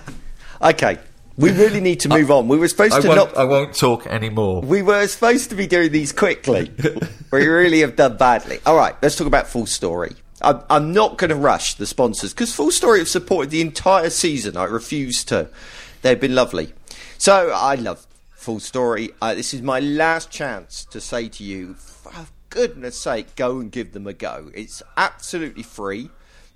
[0.62, 0.98] Okay.
[1.38, 2.48] We really need to move on.
[2.48, 3.36] We were supposed to not.
[3.36, 4.62] I won't talk anymore.
[4.62, 6.72] We were supposed to be doing these quickly.
[7.32, 8.60] we really have done badly.
[8.66, 10.16] All right, let's talk about FullStory.
[10.42, 14.56] I'm, I'm not going to rush the sponsors because FullStory have supported the entire season.
[14.56, 15.50] I refuse to.
[16.02, 16.74] They've been lovely.
[17.18, 18.06] So I love
[18.38, 19.14] FullStory.
[19.22, 23.72] Uh, this is my last chance to say to you, for goodness sake, go and
[23.72, 24.52] give them a go.
[24.54, 26.10] It's absolutely free.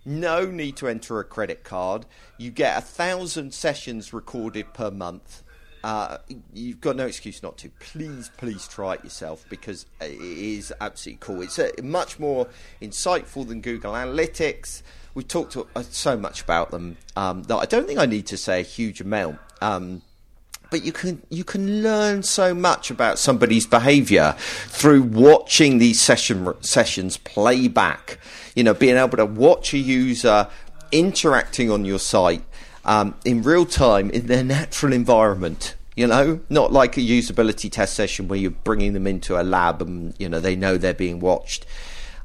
[0.05, 2.05] No need to enter a credit card.
[2.37, 5.43] You get a thousand sessions recorded per month.
[5.83, 6.17] Uh,
[6.53, 7.69] you've got no excuse not to.
[7.79, 11.41] Please, please try it yourself because it is absolutely cool.
[11.41, 12.47] It's uh, much more
[12.81, 14.81] insightful than Google Analytics.
[15.13, 18.37] We've talked uh, so much about them um, that I don't think I need to
[18.37, 19.39] say a huge amount.
[19.61, 20.01] Um,
[20.70, 26.53] but you can you can learn so much about somebody's behaviour through watching these session
[26.61, 28.20] sessions play back.
[28.55, 30.47] You know, being able to watch a user
[30.91, 32.43] interacting on your site
[32.86, 35.76] um, in real time in their natural environment.
[35.95, 39.82] You know, not like a usability test session where you're bringing them into a lab
[39.82, 41.65] and you know they know they're being watched.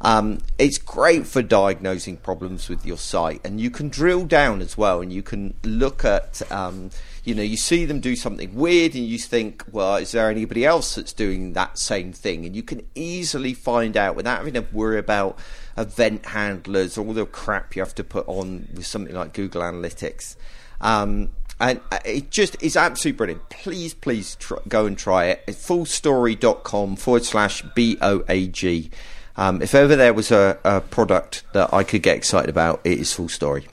[0.00, 4.76] Um, it's great for diagnosing problems with your site, and you can drill down as
[4.76, 6.42] well, and you can look at.
[6.52, 6.90] Um,
[7.24, 10.64] you know, you see them do something weird, and you think, well, is there anybody
[10.64, 12.44] else that's doing that same thing?
[12.44, 15.38] And you can easily find out without having to worry about
[15.76, 20.36] event handlers, all the crap you have to put on with something like Google Analytics.
[20.80, 23.48] Um, and uh, it just is absolutely brilliant.
[23.48, 25.44] Please, please tr- go and try it.
[25.46, 28.90] It's fullstory.com forward slash B O A G.
[29.36, 32.98] Um, if ever there was a, a, product that I could get excited about, it
[33.00, 33.66] is FullStory.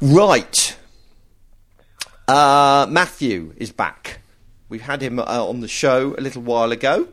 [0.00, 0.76] Right.
[2.28, 4.20] Uh, Matthew is back.
[4.68, 7.08] We've had him uh, on the show a little while ago.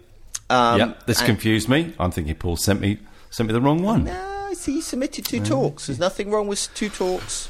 [0.49, 1.93] Um, yep, this confused me.
[1.99, 2.97] I'm thinking Paul sent me
[3.29, 4.05] sent me the wrong one.
[4.05, 5.87] No, see, he submitted two talks.
[5.87, 7.49] There's nothing wrong with two talks,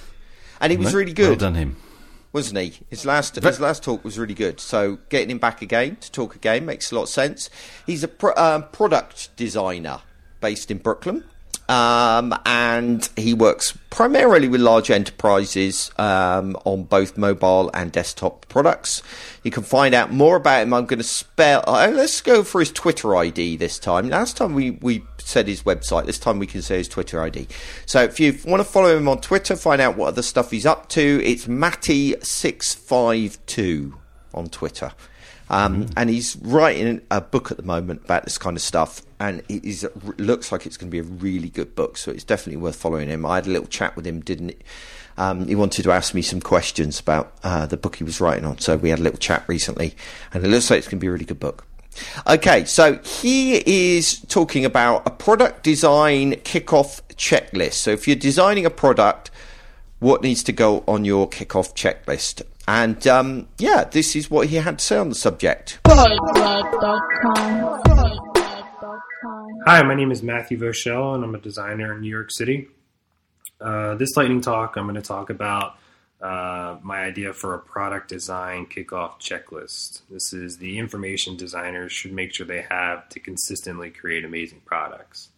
[0.59, 1.29] and he was really good.
[1.29, 1.77] Well done him,
[2.33, 2.79] wasn't he?
[2.89, 4.59] His last his last talk was really good.
[4.59, 7.49] So getting him back again to talk again makes a lot of sense.
[7.85, 10.01] He's a pro, um, product designer
[10.41, 11.23] based in Brooklyn.
[11.69, 19.03] Um, and he works primarily with large enterprises um, on both mobile and desktop products.
[19.43, 20.73] You can find out more about him.
[20.73, 21.63] I'm going to spell.
[21.67, 24.09] Uh, let's go for his Twitter ID this time.
[24.09, 26.07] Last time we, we said his website.
[26.07, 27.47] This time we can say his Twitter ID.
[27.85, 30.65] So if you want to follow him on Twitter, find out what other stuff he's
[30.65, 31.21] up to.
[31.23, 33.93] It's Matty652
[34.33, 34.91] on Twitter.
[35.49, 35.87] Um.
[35.97, 40.19] And he's writing a book at the moment about this kind of stuff, and it
[40.19, 41.97] looks like it's going to be a really good book.
[41.97, 43.25] So it's definitely worth following him.
[43.25, 44.61] I had a little chat with him, didn't it?
[45.17, 48.45] Um, he wanted to ask me some questions about uh, the book he was writing
[48.45, 49.95] on, so we had a little chat recently,
[50.33, 51.65] and it looks like it's going to be a really good book.
[52.25, 57.73] Okay, so he is talking about a product design kickoff checklist.
[57.73, 59.31] So if you're designing a product,
[59.99, 62.43] what needs to go on your kickoff checklist?
[62.69, 65.79] And um, yeah, this is what he had to say on the subject.
[69.65, 72.67] Hi, my name is Matthew Voshell, and I'm a designer in New York City.
[73.59, 75.77] Uh, this lightning talk, I'm going to talk about
[76.21, 80.01] uh, my idea for a product design kickoff checklist.
[80.11, 85.29] This is the information designers should make sure they have to consistently create amazing products.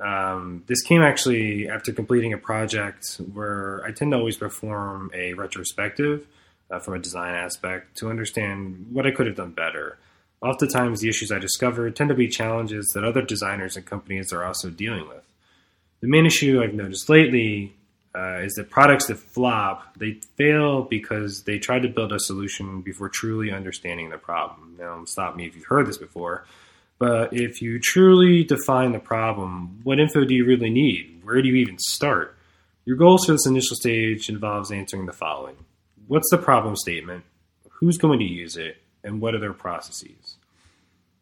[0.00, 5.34] Um, this came actually after completing a project where I tend to always perform a
[5.34, 6.26] retrospective
[6.70, 9.98] uh, from a design aspect to understand what I could have done better.
[10.42, 14.44] Oftentimes, the issues I discover tend to be challenges that other designers and companies are
[14.44, 15.24] also dealing with.
[16.00, 17.74] The main issue I've noticed lately
[18.14, 22.80] uh, is that products that flop they fail because they try to build a solution
[22.82, 24.76] before truly understanding the problem.
[24.78, 26.44] Now, stop me if you've heard this before,
[26.98, 31.20] but if you truly define the problem, what info do you really need?
[31.24, 32.36] Where do you even start?
[32.84, 35.56] Your goals for this initial stage involves answering the following
[36.08, 37.24] what's the problem statement,
[37.70, 40.36] who's going to use it, and what are their processes.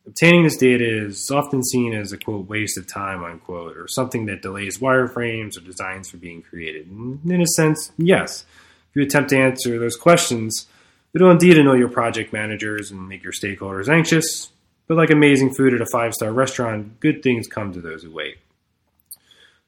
[0.07, 4.27] Obtaining this data is often seen as a quote waste of time unquote, or something
[4.27, 6.89] that delays wireframes or designs from being created.
[6.89, 8.45] And in a sense, yes.
[8.91, 10.67] If you attempt to answer those questions,
[11.15, 14.51] it'll indeed annoy your project managers and make your stakeholders anxious.
[14.89, 18.11] But like amazing food at a five star restaurant, good things come to those who
[18.11, 18.39] wait.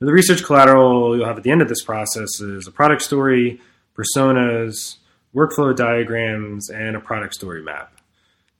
[0.00, 3.02] Now, the research collateral you'll have at the end of this process is a product
[3.02, 3.60] story,
[3.96, 4.96] personas,
[5.34, 7.92] workflow diagrams, and a product story map.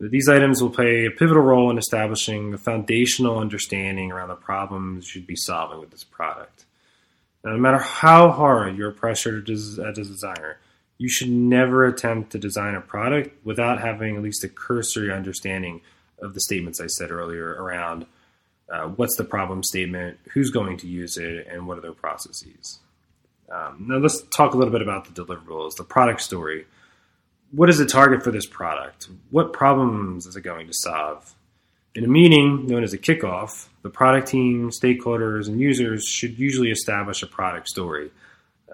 [0.00, 5.06] These items will play a pivotal role in establishing a foundational understanding around the problems
[5.06, 6.64] you should be solving with this product.
[7.44, 10.58] Now, no matter how hard you're pressured as a designer,
[10.98, 15.80] you should never attempt to design a product without having at least a cursory understanding
[16.20, 18.06] of the statements I said earlier around
[18.72, 22.78] uh, what's the problem statement, who's going to use it, and what are their processes.
[23.50, 26.66] Um, now let's talk a little bit about the deliverables, the product story.
[27.50, 29.08] What is the target for this product?
[29.30, 31.34] What problems is it going to solve?
[31.94, 36.72] In a meeting known as a kickoff, the product team, stakeholders, and users should usually
[36.72, 38.10] establish a product story.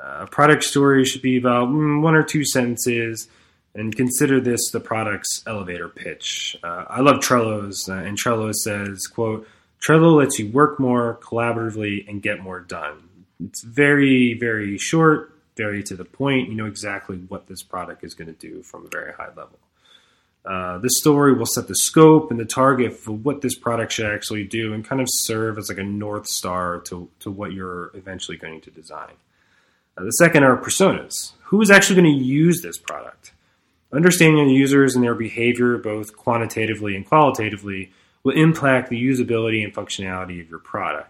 [0.02, 3.28] Uh, a product story should be about mm, one or two sentences,
[3.74, 6.56] and consider this the product's elevator pitch.
[6.62, 9.46] Uh, I love Trello's, uh, and Trello says, "quote
[9.86, 13.09] Trello lets you work more collaboratively and get more done."
[13.44, 16.48] It's very, very short, very to the point.
[16.48, 19.58] You know exactly what this product is going to do from a very high level.
[20.44, 24.06] Uh, this story will set the scope and the target for what this product should
[24.06, 27.90] actually do and kind of serve as like a north star to, to what you're
[27.94, 29.12] eventually going to design.
[29.98, 31.32] Uh, the second are personas.
[31.44, 33.32] Who is actually going to use this product?
[33.92, 39.74] Understanding the users and their behavior, both quantitatively and qualitatively, will impact the usability and
[39.74, 41.09] functionality of your product.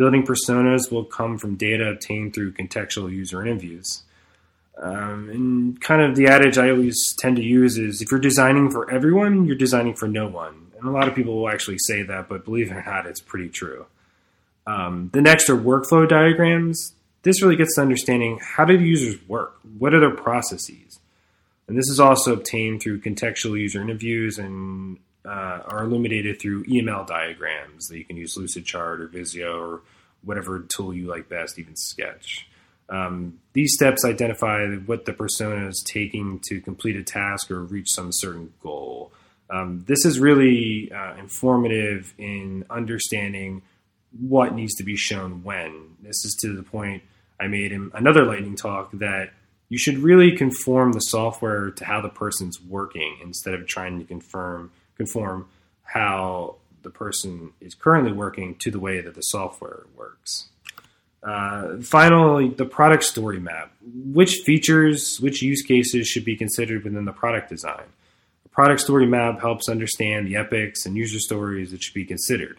[0.00, 4.02] Building personas will come from data obtained through contextual user interviews.
[4.78, 8.70] Um, and kind of the adage I always tend to use is if you're designing
[8.70, 10.68] for everyone, you're designing for no one.
[10.78, 13.20] And a lot of people will actually say that, but believe it or not, it's
[13.20, 13.84] pretty true.
[14.66, 16.94] Um, the next are workflow diagrams.
[17.20, 19.58] This really gets to understanding how do the users work?
[19.78, 20.98] What are their processes?
[21.68, 27.06] And this is also obtained through contextual user interviews and uh, are illuminated through UML
[27.06, 29.80] diagrams that you can use Lucidchart or Visio or
[30.22, 32.48] whatever tool you like best, even Sketch.
[32.88, 37.86] Um, these steps identify what the persona is taking to complete a task or reach
[37.90, 39.12] some certain goal.
[39.48, 43.62] Um, this is really uh, informative in understanding
[44.18, 45.96] what needs to be shown when.
[46.02, 47.02] This is to the point
[47.40, 49.30] I made in another lightning talk that
[49.68, 54.04] you should really conform the software to how the person's working instead of trying to
[54.04, 55.46] confirm conform
[55.82, 60.48] how the person is currently working to the way that the software works.
[61.22, 63.72] Uh, finally, the product story map.
[63.82, 67.88] Which features, which use cases should be considered within the product design?
[68.44, 72.58] A product story map helps understand the epics and user stories that should be considered.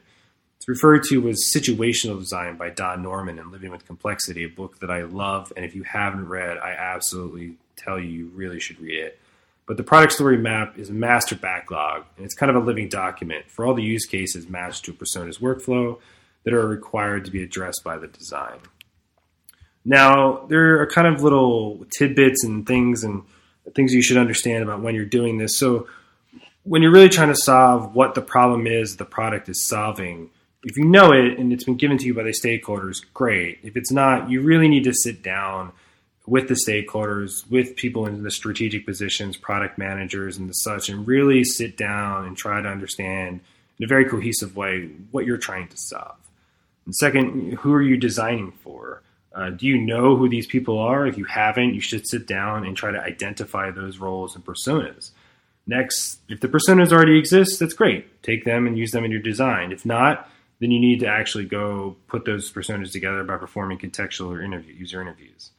[0.58, 4.80] It's referred to as situational design by Don Norman in Living with Complexity, a book
[4.80, 5.52] that I love.
[5.56, 9.21] And if you haven't read, I absolutely tell you, you really should read it.
[9.72, 12.90] But the product story map is a master backlog, and it's kind of a living
[12.90, 15.98] document for all the use cases matched to a persona's workflow
[16.44, 18.58] that are required to be addressed by the design.
[19.86, 23.24] Now, there are kind of little tidbits and things and
[23.74, 25.58] things you should understand about when you're doing this.
[25.58, 25.88] So,
[26.64, 30.32] when you're really trying to solve what the problem is the product is solving,
[30.64, 33.60] if you know it and it's been given to you by the stakeholders, great.
[33.64, 35.72] If it's not, you really need to sit down
[36.32, 41.06] with the stakeholders, with people in the strategic positions, product managers, and the such, and
[41.06, 43.42] really sit down and try to understand
[43.78, 46.16] in a very cohesive way what you're trying to solve.
[46.86, 49.02] And second, who are you designing for?
[49.36, 51.06] Uh, do you know who these people are?
[51.06, 55.12] If you haven't, you should sit down and try to identify those roles and personas.
[55.68, 58.24] Next, if the personas already exist, that's great.
[58.24, 59.74] Take them and use them in your design.
[59.74, 60.30] If not,
[60.62, 64.74] then you need to actually go put those personas together by performing contextual or interview,
[64.74, 65.52] user interviews.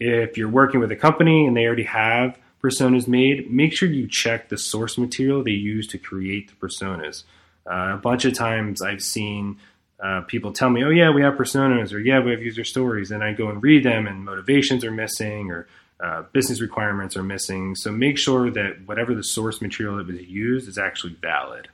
[0.00, 4.08] If you're working with a company and they already have personas made, make sure you
[4.08, 7.24] check the source material they use to create the personas.
[7.70, 9.58] Uh, a bunch of times I've seen
[10.02, 13.10] uh, people tell me, oh, yeah, we have personas, or yeah, we have user stories.
[13.10, 15.68] And I go and read them, and motivations are missing, or
[16.00, 17.74] uh, business requirements are missing.
[17.74, 21.68] So make sure that whatever the source material that was used is actually valid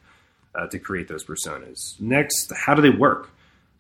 [0.54, 2.00] uh, to create those personas.
[2.00, 3.30] Next, how do they work?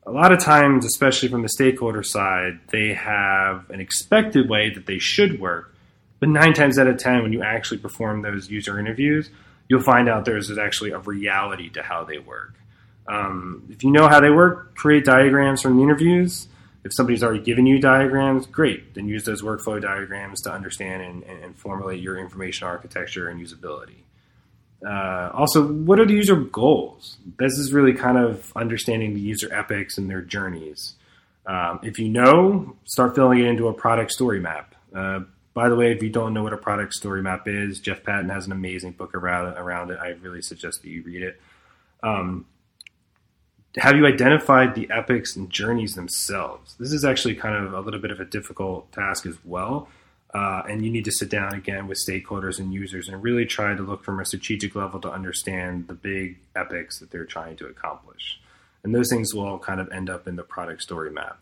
[0.06, 4.86] A lot of times, especially from the stakeholder side, they have an expected way that
[4.86, 5.74] they should work.
[6.20, 9.30] But nine times out of 10, when you actually perform those user interviews,
[9.68, 12.54] you'll find out there's actually a reality to how they work.
[13.08, 16.46] Um, if you know how they work, create diagrams from the interviews.
[16.84, 18.94] If somebody's already given you diagrams, great.
[18.94, 24.05] Then use those workflow diagrams to understand and, and formulate your information architecture and usability.
[24.86, 27.16] Uh, also, what are the user goals?
[27.38, 30.94] This is really kind of understanding the user epics and their journeys.
[31.44, 34.74] Um, if you know, start filling it into a product story map.
[34.94, 35.20] Uh,
[35.54, 38.28] by the way, if you don't know what a product story map is, Jeff Patton
[38.28, 39.98] has an amazing book around, around it.
[40.00, 41.40] I really suggest that you read it.
[42.02, 42.46] Um,
[43.78, 46.76] have you identified the epics and journeys themselves?
[46.78, 49.88] This is actually kind of a little bit of a difficult task as well.
[50.36, 53.74] Uh, and you need to sit down again with stakeholders and users and really try
[53.74, 57.64] to look from a strategic level to understand the big epics that they're trying to
[57.64, 58.38] accomplish.
[58.84, 61.38] And those things will kind of end up in the product story map.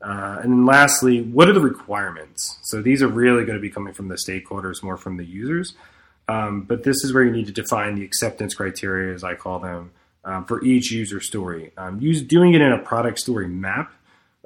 [0.00, 2.56] Uh, and then lastly, what are the requirements?
[2.62, 5.74] So these are really going to be coming from the stakeholders, more from the users.
[6.28, 9.58] Um, but this is where you need to define the acceptance criteria, as I call
[9.58, 9.90] them,
[10.24, 11.72] um, for each user story.
[11.76, 13.92] Um, use, doing it in a product story map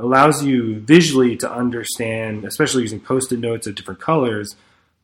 [0.00, 4.56] allows you visually to understand, especially using post-it notes of different colors,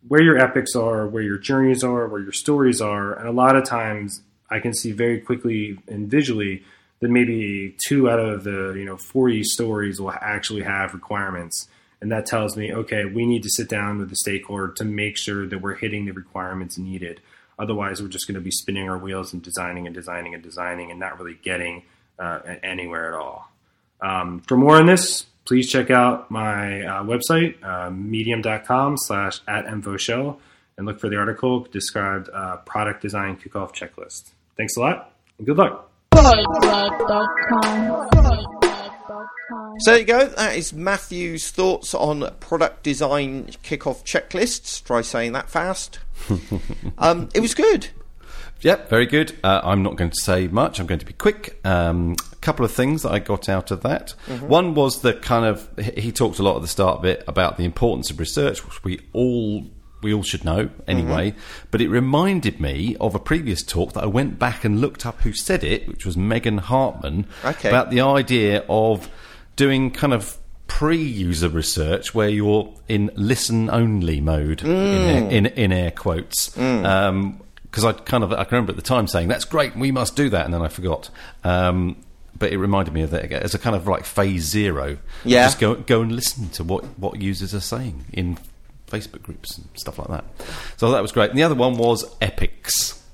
[0.09, 3.57] where your epics are, where your journeys are, where your stories are, and a lot
[3.57, 6.65] of times I can see very quickly and visually
[7.01, 11.69] that maybe two out of the you know 40 stories will actually have requirements.
[12.01, 15.17] And that tells me okay we need to sit down with the stakeholder to make
[15.17, 17.21] sure that we're hitting the requirements needed.
[17.59, 20.91] Otherwise, we're just going to be spinning our wheels and designing and designing and designing
[20.91, 21.85] and not really getting
[22.19, 23.51] uh, anywhere at all.
[24.01, 29.67] Um, for more on this, please check out my uh, website, uh, medium.com slash at
[29.67, 30.39] mvoshell,
[30.77, 34.31] and look for the article described uh, product design kickoff checklist.
[34.57, 35.91] Thanks a lot, and good luck.
[39.79, 40.27] So there you go.
[40.27, 44.83] That is Matthew's thoughts on product design kickoff checklists.
[44.83, 45.99] Try saying that fast.
[46.99, 47.89] um, it was good.
[48.61, 49.37] Yep, very good.
[49.45, 50.81] Uh, I'm not going to say much.
[50.81, 51.61] I'm going to be quick.
[51.65, 54.15] Um, a couple of things that I got out of that.
[54.27, 54.49] Mm-hmm.
[54.49, 57.59] One was the kind of he talked a lot at the start of it about
[57.59, 59.65] the importance of research, which we all
[60.03, 61.33] we all should know anyway.
[61.33, 61.67] Mm-hmm.
[61.71, 65.21] But it reminded me of a previous talk that I went back and looked up
[65.23, 67.69] who said it, which was Megan Hartman, okay.
[67.69, 69.11] about the idea of
[69.57, 74.69] doing kind of pre-user research where you're in listen-only mode mm.
[74.69, 76.51] in, in, in, air quotes.
[76.51, 76.85] Mm.
[76.85, 77.41] Um,
[77.77, 80.17] because I kind of I can remember at the time saying that's great, we must
[80.17, 81.11] do that, and then I forgot.
[81.45, 82.03] Um,
[82.39, 84.97] but it reminded me of that as a kind of like phase zero.
[85.27, 88.39] Yeah, just go go and listen to what what users are saying in
[88.87, 90.25] Facebook groups and stuff like that.
[90.79, 91.29] So that was great.
[91.29, 93.05] And the other one was epics.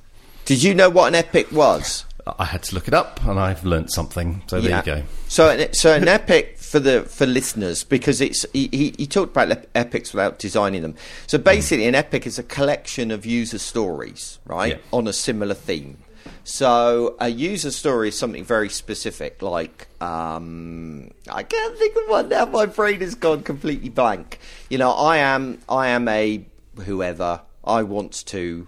[0.45, 2.05] Did you know what an epic was?
[2.25, 4.45] I had to look it up, and I've learnt something.
[4.47, 4.79] So there yeah.
[4.79, 5.03] you go.
[5.27, 9.66] So, so an epic for the for listeners because it's he, he, he, talked about
[9.75, 10.95] epics without designing them.
[11.27, 11.89] So basically, mm.
[11.89, 14.83] an epic is a collection of user stories, right, yeah.
[14.91, 15.99] on a similar theme.
[16.45, 22.31] So a user story is something very specific, like um, I can't think of one
[22.31, 22.47] now.
[22.47, 24.39] My brain has gone completely blank.
[24.70, 26.43] You know, I am I am a
[26.87, 28.66] whoever I want to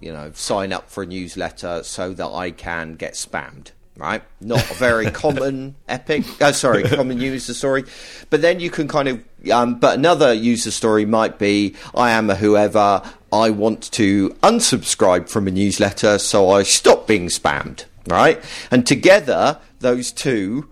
[0.00, 3.72] you know, sign up for a newsletter so that I can get spammed.
[3.96, 6.24] Right, not a very common epic.
[6.40, 7.84] Oh, sorry, common user story.
[8.28, 9.24] But then you can kind of.
[9.52, 13.02] Um, but another user story might be: I am a whoever.
[13.32, 17.84] I want to unsubscribe from a newsletter, so I stop being spammed.
[18.08, 20.68] Right, and together those two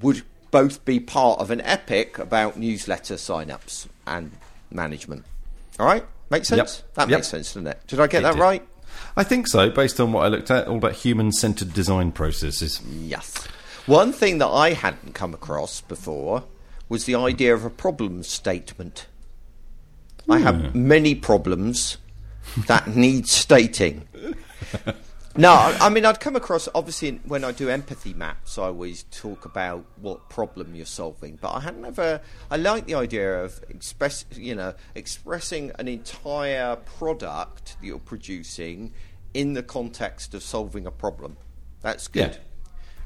[0.00, 4.32] would both be part of an epic about newsletter sign-ups and
[4.70, 5.24] management.
[5.78, 6.78] All right, makes sense.
[6.78, 6.94] Yep.
[6.94, 7.18] That yep.
[7.18, 7.80] makes sense, doesn't it?
[7.86, 8.40] Did I get it that did.
[8.40, 8.66] right?
[9.16, 12.80] I think so, based on what I looked at, all about human centered design processes.
[12.90, 13.32] Yes.
[13.86, 16.44] One thing that I hadn't come across before
[16.88, 19.06] was the idea of a problem statement.
[20.28, 20.88] I have Hmm.
[20.88, 21.98] many problems
[22.66, 24.08] that need stating.
[25.36, 29.44] No, I, mean I'd come across obviously when I do empathy maps, I always talk
[29.44, 31.38] about what problem you're solving.
[31.40, 32.20] But I hadn't ever.
[32.50, 38.92] I like the idea of express, you know, expressing an entire product that you're producing
[39.32, 41.36] in the context of solving a problem.
[41.80, 42.32] That's good.
[42.32, 42.38] Yeah.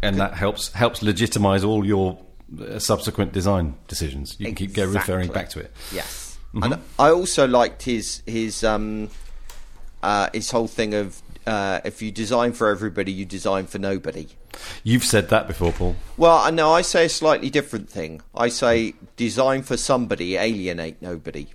[0.02, 2.18] And that helps helps legitimize all your
[2.60, 4.36] uh, subsequent design decisions.
[4.38, 5.72] You can keep referring back to it.
[5.92, 6.72] Yes, Mm-hmm.
[6.72, 9.10] and I also liked his his um
[10.02, 14.28] uh, his whole thing of uh, if you design for everybody, you design for nobody.
[14.84, 15.96] You've said that before, Paul.
[16.16, 18.20] Well, I know I say a slightly different thing.
[18.34, 21.48] I say design for somebody, alienate nobody.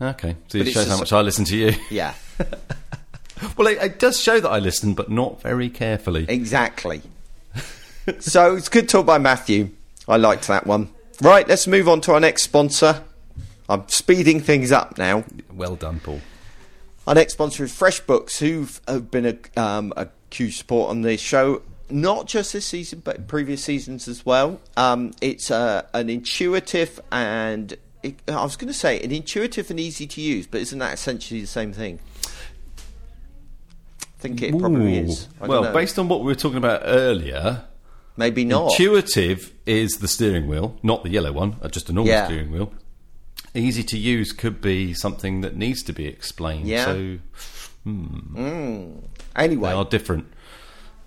[0.00, 1.72] Okay, so But it shows how much I listen to you.
[1.90, 2.14] Yeah,
[3.56, 6.26] Well, it, it does show that I listen, but not very carefully.
[6.28, 7.02] exactly.
[8.20, 9.70] so it's good talk by Matthew.
[10.08, 10.90] I liked that one.
[11.20, 13.02] Right, let's move on to our next sponsor.
[13.68, 15.24] I'm speeding things up now.
[15.52, 16.20] Well done, Paul.
[17.06, 21.62] Our next sponsor is FreshBooks, who've been a, um, a huge support on this show,
[21.90, 24.60] not just this season, but previous seasons as well.
[24.76, 29.80] Um, it's uh, an intuitive and it, I was going to say an intuitive and
[29.80, 31.98] easy to use, but isn't that essentially the same thing?
[34.00, 35.26] I think it probably is.
[35.40, 37.64] I Well, based on what we were talking about earlier,
[38.16, 38.70] maybe not.
[38.70, 42.26] intuitive is the steering wheel, not the yellow one, uh, just a normal Yeah.
[42.26, 42.72] steering wheel.
[43.54, 46.66] Easy to use could be something that needs to be explained.
[46.66, 46.84] Yeah.
[46.86, 47.18] So
[49.36, 50.26] anyway, they are different.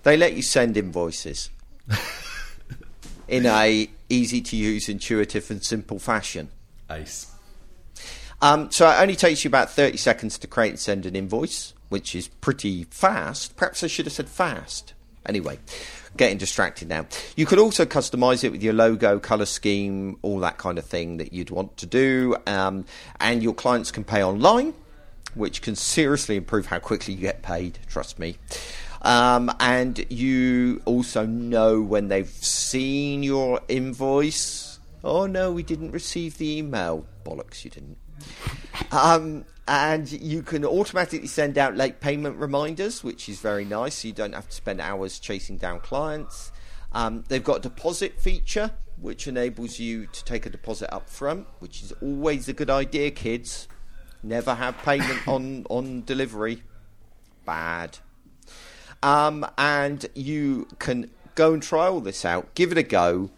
[0.04, 1.50] they let you send invoices
[3.28, 6.50] in a easy to use, intuitive, and simple fashion.
[6.90, 7.32] Ace.
[8.42, 11.72] Um, so it only takes you about 30 seconds to create and send an invoice,
[11.88, 13.56] which is pretty fast.
[13.56, 14.92] Perhaps I should have said fast.
[15.24, 15.58] Anyway,
[16.16, 17.06] getting distracted now.
[17.36, 21.18] You could also customize it with your logo, color scheme, all that kind of thing
[21.18, 22.36] that you'd want to do.
[22.46, 22.84] Um,
[23.20, 24.74] and your clients can pay online,
[25.34, 28.36] which can seriously improve how quickly you get paid, trust me.
[29.02, 34.80] Um, and you also know when they've seen your invoice.
[35.04, 37.06] Oh no, we didn't receive the email.
[37.24, 37.98] Bollocks, you didn't.
[38.90, 43.96] Um, and you can automatically send out late payment reminders, which is very nice.
[43.96, 46.52] So you don't have to spend hours chasing down clients.
[46.92, 51.46] Um, they've got a deposit feature, which enables you to take a deposit up front,
[51.58, 53.66] which is always a good idea, kids.
[54.22, 56.62] Never have payment on, on delivery.
[57.44, 57.98] Bad.
[59.02, 63.30] Um, and you can go and try all this out, give it a go,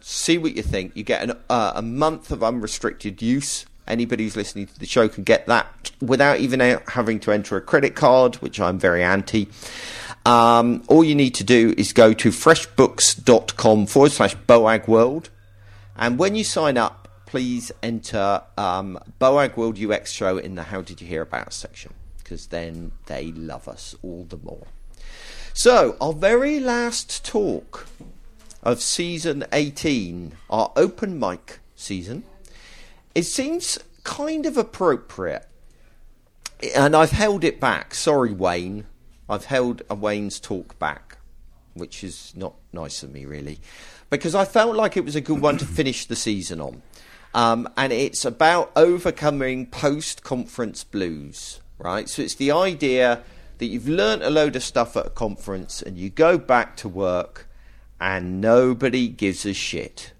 [0.00, 0.96] see what you think.
[0.96, 3.66] You get an, uh, a month of unrestricted use.
[3.88, 7.60] Anybody who's listening to the show can get that without even having to enter a
[7.60, 9.48] credit card, which I'm very anti.
[10.24, 15.28] Um, all you need to do is go to freshbooks.com forward slash Boagworld.
[15.96, 21.00] And when you sign up, please enter um, Boagworld UX Show in the How Did
[21.00, 24.66] You Hear About section, because then they love us all the more.
[25.52, 27.86] So, our very last talk
[28.62, 32.24] of season 18, our open mic season,
[33.16, 35.48] it seems kind of appropriate.
[36.76, 37.94] And I've held it back.
[37.94, 38.84] Sorry, Wayne.
[39.26, 41.16] I've held a Wayne's talk back,
[41.72, 43.58] which is not nice of me, really,
[44.10, 46.82] because I felt like it was a good one to finish the season on.
[47.34, 52.10] Um, and it's about overcoming post conference blues, right?
[52.10, 53.22] So it's the idea
[53.56, 56.88] that you've learnt a load of stuff at a conference and you go back to
[56.88, 57.48] work
[57.98, 60.12] and nobody gives a shit.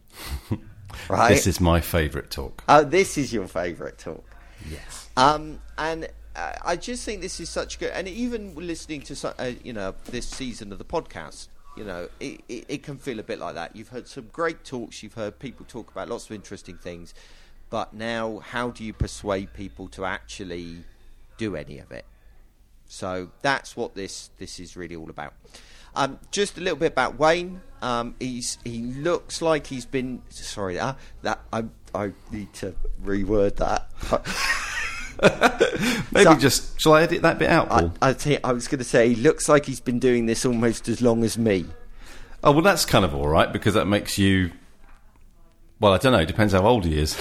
[1.08, 1.28] right?
[1.28, 2.62] This is my favourite talk.
[2.68, 4.24] Oh, this is your favourite talk.
[4.70, 5.08] Yes.
[5.16, 7.90] Um, and uh, I just think this is such good.
[7.92, 12.40] And even listening to uh, you know this season of the podcast, you know, it,
[12.48, 13.76] it, it, can feel a bit like that.
[13.76, 15.02] You've heard some great talks.
[15.02, 17.14] You've heard people talk about lots of interesting things.
[17.68, 20.84] But now, how do you persuade people to actually
[21.36, 22.04] do any of it?
[22.88, 25.34] So that's what this this is really all about.
[25.96, 27.62] Um, just a little bit about Wayne.
[27.82, 33.56] Um, he's he looks like he's been sorry uh, that I I need to reword
[33.56, 33.90] that.
[36.12, 37.70] Maybe so, just shall I edit that bit out?
[37.70, 37.92] Paul?
[38.02, 40.88] I, I, I was going to say he looks like he's been doing this almost
[40.88, 41.64] as long as me.
[42.44, 44.52] Oh well, that's kind of all right because that makes you.
[45.80, 46.18] Well, I don't know.
[46.18, 47.16] It depends how old he is.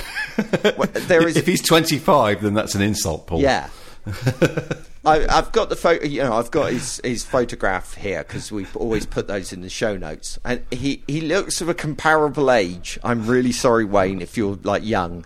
[0.78, 3.41] well, there is if he's twenty-five, then that's an insult, Paul.
[3.41, 3.69] Yeah.
[5.06, 6.06] I, have got the photo.
[6.06, 9.70] You know, I've got his his photograph here because we always put those in the
[9.70, 10.39] show notes.
[10.43, 12.99] And he he looks of a comparable age.
[13.03, 15.26] I'm really sorry, Wayne, if you're like young,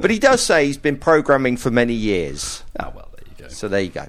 [0.00, 2.64] but he does say he's been programming for many years.
[2.80, 3.48] Oh well, there you go.
[3.48, 4.08] So there you go.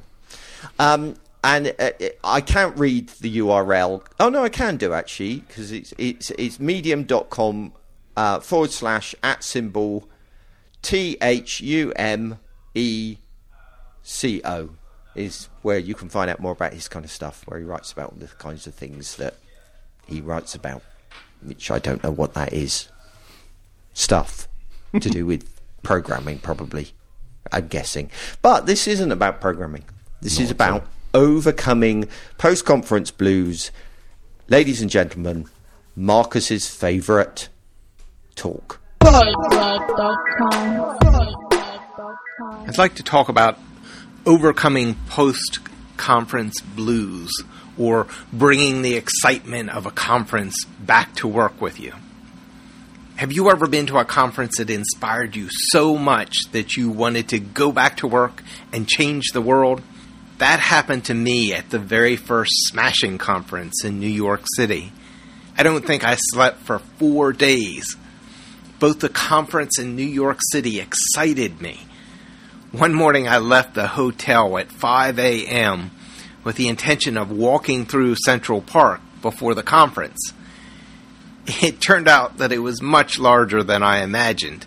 [0.80, 1.91] Um, and uh,
[2.24, 4.03] I can't read the URL.
[4.20, 7.74] Oh no, I can do actually because it's it's it's medium.com
[8.18, 10.10] uh, forward slash at symbol
[10.82, 12.39] T H U M
[12.74, 13.18] E
[14.03, 14.70] Co
[15.16, 17.91] is where you can find out more about his kind of stuff, where he writes
[17.91, 19.36] about the kinds of things that
[20.05, 20.82] he writes about,
[21.41, 22.89] which I don't know what that is.
[23.93, 24.47] Stuff
[24.99, 25.49] to do with
[25.84, 26.89] programming, probably.
[27.51, 28.09] I'm guessing.
[28.41, 29.84] But this isn't about programming.
[30.22, 32.07] This Not is about overcoming
[32.38, 33.72] post conference blues.
[34.47, 35.47] Ladies and gentlemen,
[35.95, 37.49] Marcus's favourite
[38.36, 38.82] talk.
[42.68, 43.57] I'd like to talk about
[44.26, 45.59] overcoming post
[45.97, 47.32] conference blues
[47.78, 51.93] or bringing the excitement of a conference back to work with you.
[53.17, 57.30] Have you ever been to a conference that inspired you so much that you wanted
[57.30, 59.82] to go back to work and change the world?
[60.38, 64.91] That happened to me at the very first Smashing conference in New York City.
[65.57, 67.95] I don't think I slept for four days.
[68.80, 71.88] Both the conference in New York City excited me
[72.72, 75.91] one morning I left the hotel at 5 a.m.
[76.43, 80.34] with the intention of walking through Central Park before the conference.
[81.61, 84.66] It turned out that it was much larger than I imagined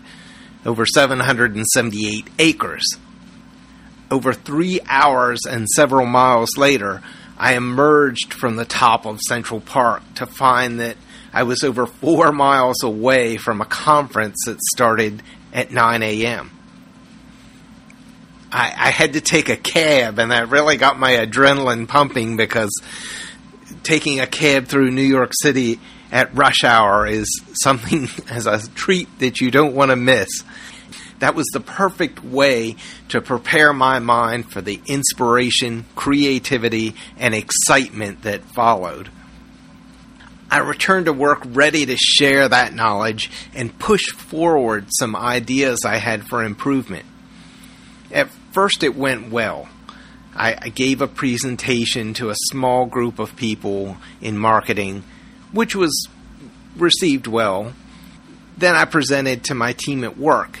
[0.65, 2.85] over 778 acres.
[4.09, 7.01] Over three hours and several miles later,
[7.37, 10.97] I emerged from the top of Central Park to find that
[11.31, 15.21] I was over four miles away from a conference that started
[15.53, 16.51] at 9 a.m.
[18.51, 22.71] I, I had to take a cab, and that really got my adrenaline pumping because
[23.83, 25.79] taking a cab through New York City
[26.11, 27.27] at rush hour is
[27.63, 30.29] something as a treat that you don't want to miss.
[31.19, 32.77] That was the perfect way
[33.09, 39.11] to prepare my mind for the inspiration, creativity, and excitement that followed.
[40.51, 45.97] I returned to work ready to share that knowledge and push forward some ideas I
[45.97, 47.05] had for improvement.
[48.11, 48.29] At
[48.59, 49.69] first it went well.
[50.35, 55.05] I, I gave a presentation to a small group of people in marketing,
[55.53, 56.09] which was
[56.75, 57.71] received well.
[58.57, 60.59] Then I presented to my team at work.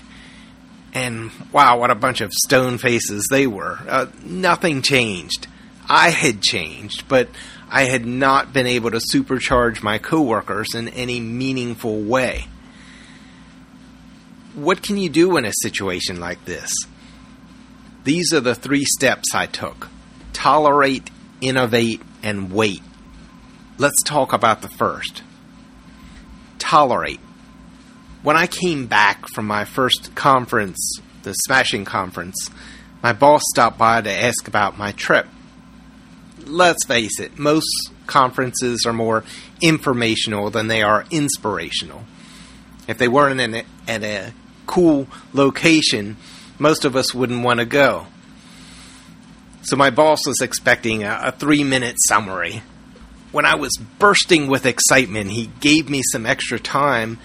[0.93, 3.77] And wow, what a bunch of stone faces they were.
[3.85, 5.47] Uh, nothing changed.
[5.89, 7.27] I had changed, but
[7.69, 12.47] I had not been able to supercharge my coworkers in any meaningful way.
[14.55, 16.71] What can you do in a situation like this?
[18.03, 19.89] These are the three steps I took
[20.33, 21.09] tolerate,
[21.41, 22.81] innovate, and wait.
[23.77, 25.23] Let's talk about the first.
[26.59, 27.19] tolerate.
[28.21, 32.49] When I came back from my first conference, the Smashing Conference,
[33.01, 35.25] my boss stopped by to ask about my trip.
[36.45, 39.23] Let's face it, most conferences are more
[39.61, 42.03] informational than they are inspirational.
[42.87, 44.33] If they weren't in a, at a
[44.67, 46.17] cool location,
[46.59, 48.05] most of us wouldn't want to go.
[49.63, 52.61] So my boss was expecting a, a three minute summary.
[53.31, 57.19] When I was bursting with excitement, he gave me some extra time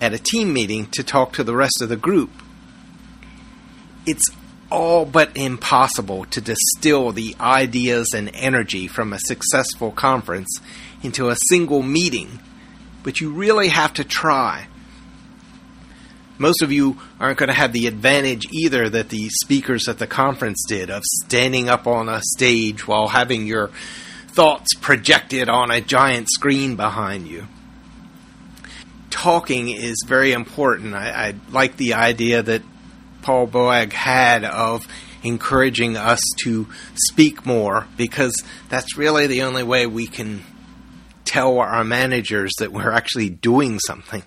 [0.00, 2.30] at a team meeting to talk to the rest of the group.
[4.06, 4.24] It's
[4.70, 10.60] all but impossible to distill the ideas and energy from a successful conference
[11.02, 12.40] into a single meeting,
[13.02, 14.66] but you really have to try.
[16.38, 20.06] Most of you aren't going to have the advantage either that the speakers at the
[20.06, 23.70] conference did of standing up on a stage while having your
[24.28, 27.48] thoughts projected on a giant screen behind you.
[29.10, 30.94] Talking is very important.
[30.94, 32.62] I, I like the idea that
[33.22, 34.86] Paul Boag had of
[35.24, 40.44] encouraging us to speak more because that's really the only way we can
[41.24, 44.22] tell our managers that we're actually doing something.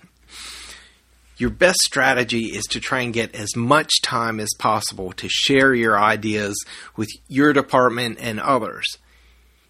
[1.41, 5.73] Your best strategy is to try and get as much time as possible to share
[5.73, 6.55] your ideas
[6.95, 8.85] with your department and others.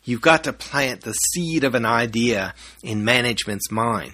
[0.03, 2.53] You've got to plant the seed of an idea
[2.83, 4.13] in management's mind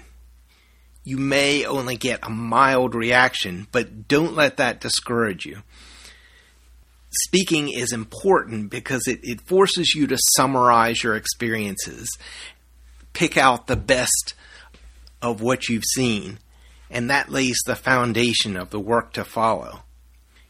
[1.08, 5.60] you may only get a mild reaction, but don't let that discourage you.
[7.24, 12.10] Speaking is important because it, it forces you to summarize your experiences,
[13.14, 14.34] pick out the best
[15.22, 16.40] of what you've seen,
[16.90, 19.84] and that lays the foundation of the work to follow.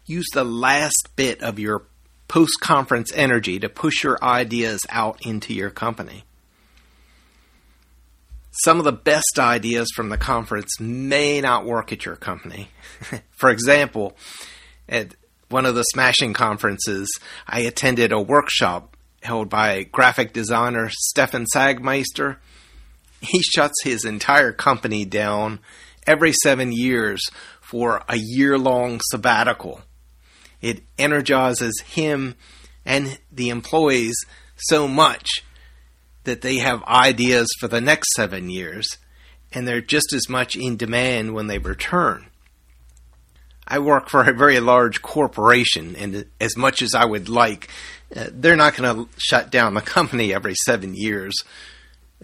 [0.06, 1.84] Use the last bit of your
[2.28, 6.24] post conference energy to push your ideas out into your company
[8.64, 12.70] some of the best ideas from the conference may not work at your company.
[13.38, 14.18] For example,
[14.90, 15.16] at
[15.50, 17.08] one of the smashing conferences,
[17.48, 22.38] I attended a workshop held by graphic designer Stefan Sagmeister.
[23.22, 25.60] He shuts his entire company down
[26.08, 27.22] every seven years
[27.62, 29.82] for a year long sabbatical.
[30.62, 32.36] It energizes him
[32.86, 34.16] and the employees
[34.56, 35.28] so much
[36.24, 38.98] that they have ideas for the next seven years,
[39.54, 42.28] and they're just as much in demand when they return.
[43.68, 47.70] I work for a very large corporation, and as much as I would like,
[48.16, 51.34] uh, they're not going to shut down the company every seven years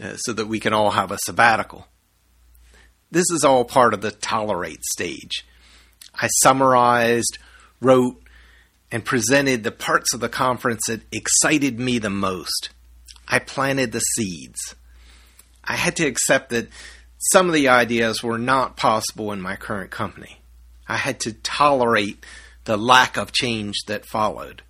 [0.02, 1.88] uh, so that we can all have a sabbatical.
[3.14, 5.46] This is all part of the tolerate stage.
[6.16, 7.38] I summarized,
[7.80, 8.20] wrote,
[8.92, 12.72] and presented the parts of the conference that excited me the most.
[13.28, 14.74] I planted the seeds.
[15.64, 16.70] I had to accept that
[17.32, 20.42] some of the ideas were not possible in my current company.
[20.88, 22.26] I had to tolerate
[22.64, 24.64] the lack of change that followed.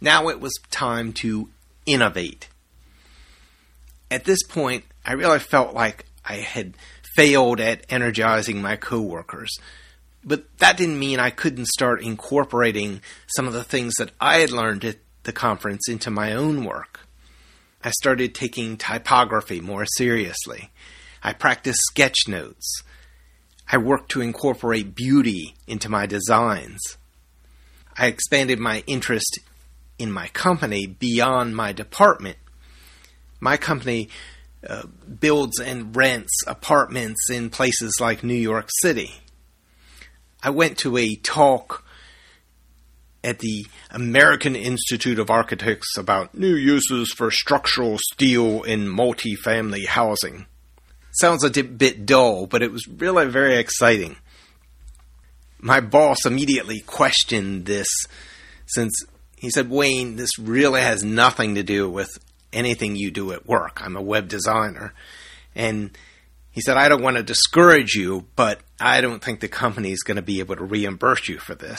[0.00, 1.50] Now it was time to
[1.84, 2.48] innovate.
[4.10, 6.74] At this point, I really felt like I had
[7.14, 9.58] failed at energizing my coworkers.
[10.22, 13.00] But that didn't mean I couldn't start incorporating
[13.34, 17.00] some of the things that I had learned at the conference into my own work.
[17.82, 20.70] I started taking typography more seriously.
[21.22, 22.82] I practiced sketch notes.
[23.72, 26.98] I worked to incorporate beauty into my designs.
[27.96, 29.38] I expanded my interest
[29.98, 32.36] in my company beyond my department.
[33.40, 34.08] My company
[34.66, 34.86] uh,
[35.18, 39.12] builds and rents apartments in places like New York City.
[40.42, 41.84] I went to a talk
[43.22, 50.46] at the American Institute of Architects about new uses for structural steel in multifamily housing.
[51.12, 54.16] Sounds a bit dull, but it was really very exciting.
[55.58, 57.88] My boss immediately questioned this
[58.66, 58.92] since
[59.36, 62.18] he said, Wayne, this really has nothing to do with
[62.52, 63.80] anything you do at work.
[63.82, 64.94] I'm a web designer.
[65.54, 65.96] And
[66.50, 70.02] he said, I don't want to discourage you, but I don't think the company is
[70.02, 71.78] going to be able to reimburse you for this.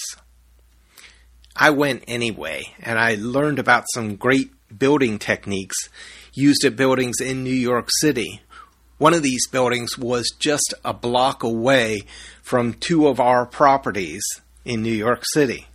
[1.56, 5.76] I went anyway, and I learned about some great building techniques
[6.34, 8.42] used at buildings in New York City.
[8.98, 12.04] One of these buildings was just a block away
[12.42, 14.24] from two of our properties
[14.64, 15.68] in New York City.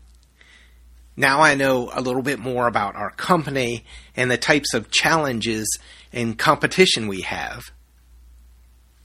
[1.16, 5.66] Now I know a little bit more about our company and the types of challenges
[6.12, 7.62] and competition we have.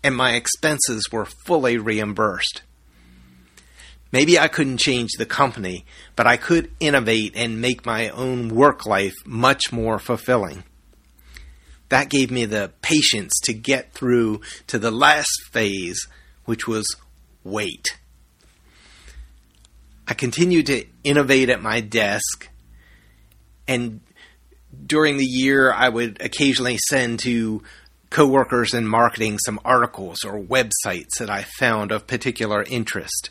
[0.03, 2.63] And my expenses were fully reimbursed.
[4.11, 5.85] Maybe I couldn't change the company,
[6.17, 10.63] but I could innovate and make my own work life much more fulfilling.
[11.89, 16.07] that gave me the patience to get through to the last phase,
[16.45, 16.85] which was
[17.43, 17.97] wait.
[20.07, 22.49] I continued to innovate at my desk,
[23.67, 24.01] and
[24.85, 27.63] during the year, I would occasionally send to
[28.09, 33.29] coworkers in marketing some articles or websites that I found of particular interest.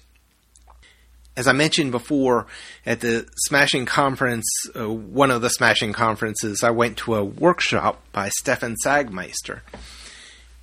[1.36, 2.46] As I mentioned before,
[2.84, 8.02] at the Smashing Conference, uh, one of the Smashing Conferences, I went to a workshop
[8.12, 9.60] by Stefan Sagmeister.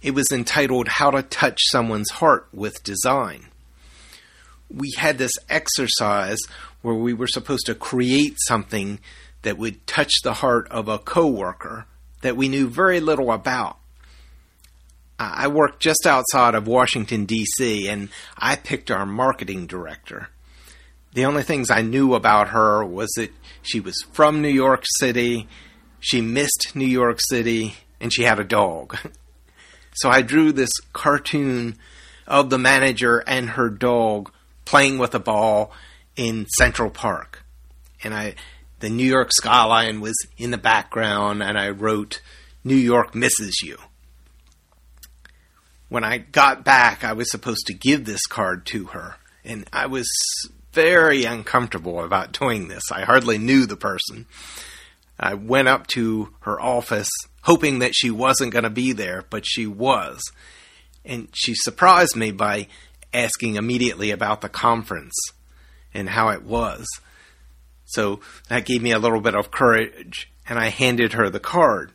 [0.01, 3.47] It was entitled How to Touch Someone's Heart with Design.
[4.69, 6.39] We had this exercise
[6.81, 8.99] where we were supposed to create something
[9.41, 11.85] that would touch the heart of a coworker
[12.21, 13.77] that we knew very little about.
[15.19, 20.29] I worked just outside of Washington, D.C., and I picked our marketing director.
[21.13, 23.31] The only things I knew about her was that
[23.63, 25.47] she was from New York City,
[25.99, 28.95] she missed New York City, and she had a dog.
[29.95, 31.77] so I drew this cartoon
[32.27, 34.31] of the manager and her dog
[34.67, 35.71] playing with a ball
[36.15, 37.43] in Central Park.
[38.03, 38.35] And I
[38.79, 42.21] the New York skyline was in the background and I wrote
[42.63, 43.77] New York misses you
[45.89, 49.85] when I got back, I was supposed to give this card to her, and I
[49.87, 50.07] was
[50.73, 52.83] very uncomfortable about doing this.
[52.91, 54.25] I hardly knew the person.
[55.19, 57.09] I went up to her office
[57.43, 60.21] hoping that she wasn't going to be there, but she was.
[61.05, 62.67] And she surprised me by
[63.13, 65.15] asking immediately about the conference
[65.93, 66.85] and how it was.
[67.85, 71.91] So that gave me a little bit of courage, and I handed her the card.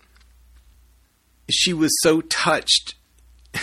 [1.50, 2.94] She was so touched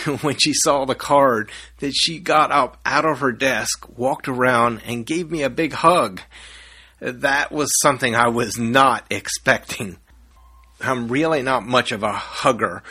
[0.20, 4.80] when she saw the card that she got up out of her desk, walked around,
[4.86, 6.20] and gave me a big hug.
[7.00, 9.98] That was something I was not expecting.
[10.80, 12.82] I'm really not much of a hugger.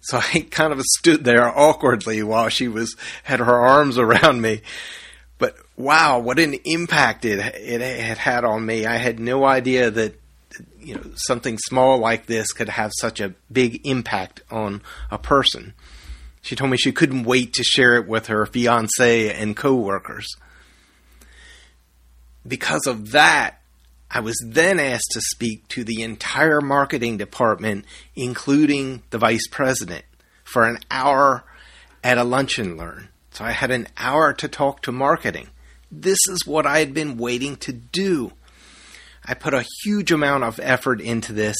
[0.00, 4.62] So I kind of stood there awkwardly while she was had her arms around me.
[5.38, 8.86] But wow, what an impact it, it had had on me.
[8.86, 10.20] I had no idea that
[10.80, 15.74] you know something small like this could have such a big impact on a person.
[16.42, 20.26] She told me she couldn't wait to share it with her fiance and coworkers.
[22.46, 23.60] Because of that,
[24.10, 27.84] I was then asked to speak to the entire marketing department,
[28.16, 30.04] including the vice president,
[30.44, 31.44] for an hour
[32.02, 33.08] at a lunch and learn.
[33.32, 35.48] So I had an hour to talk to marketing.
[35.90, 38.32] This is what I had been waiting to do.
[39.24, 41.56] I put a huge amount of effort into this,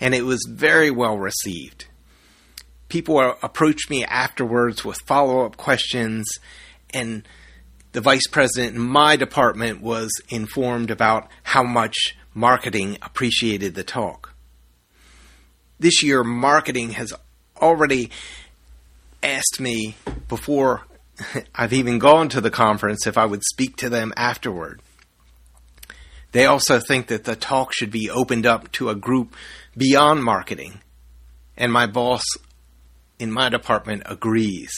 [0.00, 1.86] and it was very well received
[2.90, 6.26] people approached me afterwards with follow up questions,
[6.92, 7.26] and
[7.92, 14.34] the vice president in my department was informed about how much marketing appreciated the talk.
[15.78, 17.12] This year, marketing has
[17.60, 18.10] already
[19.22, 19.96] asked me
[20.28, 20.82] before
[21.54, 24.80] I've even gone to the conference if I would speak to them afterward.
[26.32, 29.34] They also think that the talk should be opened up to a group
[29.76, 30.80] beyond marketing.
[31.56, 32.22] And my boss
[33.18, 34.70] in my department agrees.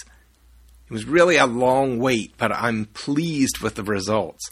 [0.93, 4.51] It was really a long wait, but I'm pleased with the results.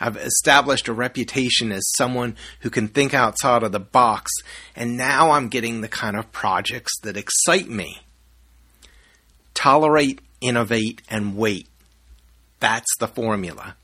[0.00, 4.32] I've established a reputation as someone who can think outside of the box,
[4.74, 8.00] and now I'm getting the kind of projects that excite me.
[9.52, 11.68] Tolerate, innovate, and wait.
[12.58, 13.76] That's the formula.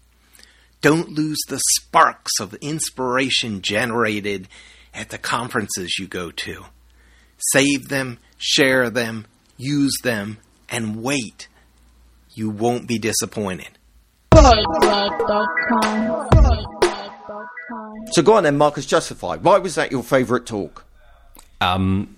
[0.81, 4.49] Don't lose the sparks of inspiration generated
[4.95, 6.65] at the conferences you go to.
[7.53, 9.27] Save them, share them,
[9.59, 10.39] use them,
[10.71, 11.48] and wait.
[12.39, 13.79] You won't be disappointed.
[18.13, 19.39] So go on then, Marcus, justify.
[19.39, 20.85] Why was that your favourite talk?
[21.61, 22.15] Um,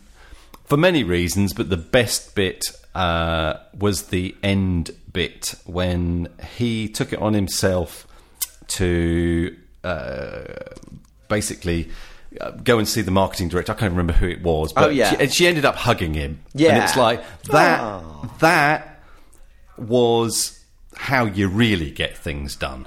[0.66, 2.62] for many reasons, but the best bit
[2.94, 8.06] uh, was the end bit when he took it on himself
[8.76, 10.42] to uh,
[11.28, 11.88] basically
[12.38, 13.72] uh, go and see the marketing director.
[13.72, 15.12] I can't remember who it was, but oh, yeah.
[15.12, 16.40] she, and she ended up hugging him.
[16.52, 17.80] Yeah, and it's like that.
[17.80, 18.30] Oh.
[18.40, 18.89] That
[19.80, 20.64] was
[20.96, 22.86] how you really get things done.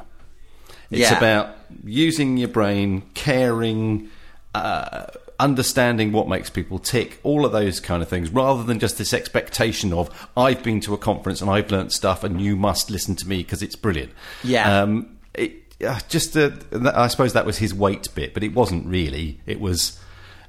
[0.92, 1.18] It's Yeah.
[1.18, 4.10] about using your brain, caring,
[4.54, 5.06] uh,
[5.40, 9.14] understanding what makes people tick, all of those kind of things, rather than just this
[9.14, 13.16] expectation of I've been to a conference and I've learnt stuff and you must listen
[13.16, 14.12] to me because it's brilliant.
[14.44, 14.82] Yeah.
[14.84, 15.54] Um, it,
[15.86, 16.52] uh, just uh,
[16.94, 19.40] I suppose that was his weight bit, but it wasn't really.
[19.48, 20.00] It was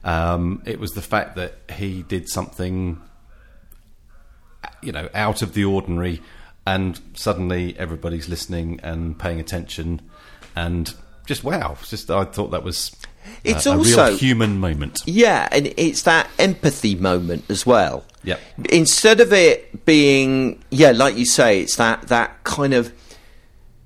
[0.04, 3.00] um, it was the fact that he did something
[4.82, 6.22] you know out of the ordinary,
[6.66, 10.00] and suddenly everybody's listening and paying attention,
[10.56, 10.94] and
[11.26, 11.76] just wow!
[11.84, 15.02] Just I thought that was uh, It's a, a also real human moment.
[15.06, 18.04] Yeah, and it's that empathy moment as well.
[18.22, 18.38] Yeah.
[18.70, 22.92] Instead of it being, yeah, like you say, it's that that kind of.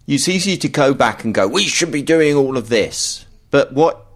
[0.07, 3.75] It's easy to go back and go, we should be doing all of this, but
[3.75, 4.07] what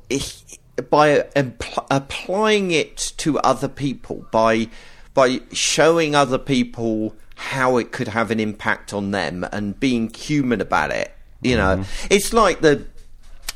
[0.89, 4.69] by impl- applying it to other people, by
[5.15, 10.61] by showing other people how it could have an impact on them and being human
[10.61, 11.13] about it.
[11.41, 12.07] You know, mm-hmm.
[12.11, 12.87] it's like the.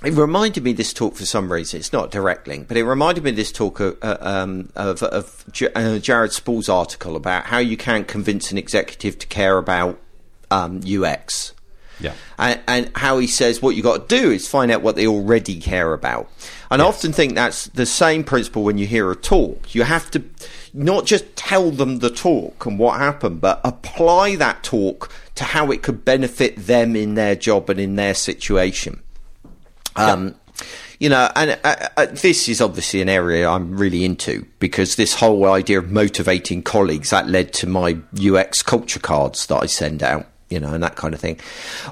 [0.04, 1.80] It reminded me this talk for some reason.
[1.80, 5.44] It's not a direct link, but it reminded me this talk uh, um, of, of
[5.52, 9.98] J- uh, Jared Spool's article about how you can't convince an executive to care about
[10.50, 11.54] um, UX.
[11.98, 12.12] Yeah.
[12.38, 15.06] And, and, how he says what you got to do is find out what they
[15.06, 16.28] already care about.
[16.70, 16.84] And yes.
[16.84, 19.74] I often think that's the same principle when you hear a talk.
[19.74, 20.22] You have to
[20.76, 25.70] not just tell them the talk and what happened, but apply that talk to how
[25.70, 29.02] it could benefit them in their job and in their situation.
[29.96, 30.34] Um,
[30.98, 35.14] you know, and uh, uh, this is obviously an area I'm really into because this
[35.14, 40.02] whole idea of motivating colleagues that led to my UX culture cards that I send
[40.02, 41.38] out you know, and that kind of thing.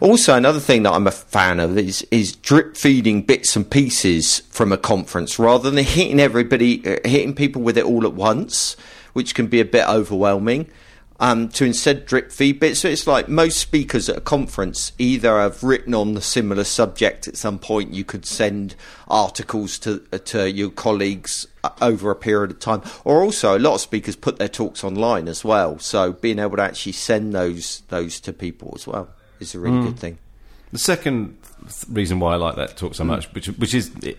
[0.00, 4.40] Also, another thing that I'm a fan of is is drip feeding bits and pieces
[4.50, 8.76] from a conference rather than hitting everybody, uh, hitting people with it all at once,
[9.12, 10.68] which can be a bit overwhelming
[11.20, 12.80] um, to instead drip feed bits.
[12.80, 17.28] So it's like most speakers at a conference either have written on the similar subject
[17.28, 17.94] at some point.
[17.94, 18.74] You could send
[19.08, 23.60] articles to uh, to your colleagues uh, over a period of time, or also a
[23.60, 25.78] lot of speakers put their talks online as well.
[25.78, 29.08] So being able to actually send those those to people as well
[29.40, 29.84] is a really mm.
[29.86, 30.18] good thing.
[30.72, 31.38] The second
[31.88, 34.18] reason why I like that talk so much, which which is it,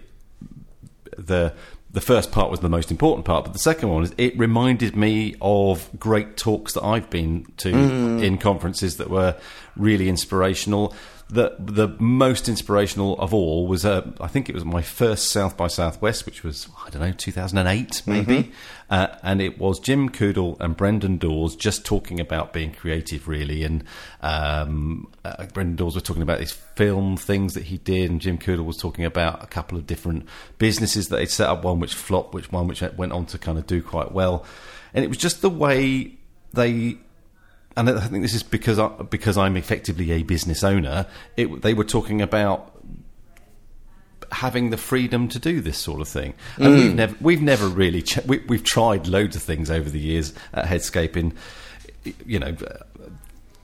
[1.18, 1.54] the
[1.96, 4.98] the first part was the most important part, but the second one is it reminded
[4.98, 8.22] me of great talks that I've been to mm.
[8.22, 9.38] in conferences that were
[9.78, 10.94] really inspirational
[11.28, 15.58] the the most inspirational of all was uh, I think it was my first South
[15.58, 18.52] by Southwest, which was I don't know 2008 maybe, mm-hmm.
[18.92, 23.64] uh, and it was Jim Coudal and Brendan Dawes just talking about being creative really,
[23.64, 23.84] and
[24.22, 28.38] um, uh, Brendan Dawes was talking about these film things that he did, and Jim
[28.38, 30.28] Coudal was talking about a couple of different
[30.60, 33.58] businesses that he'd set up, one which flopped, which one which went on to kind
[33.58, 34.46] of do quite well,
[34.94, 36.18] and it was just the way
[36.54, 36.98] they
[37.78, 41.08] and I think this is because I, because I'm effectively a business owner.
[41.36, 42.72] It, they were talking about
[44.32, 46.78] having the freedom to do this sort of thing, and mm.
[46.78, 50.34] we've never we've never really ch- we, have tried loads of things over the years
[50.54, 51.34] at Headscape in
[52.26, 52.56] you know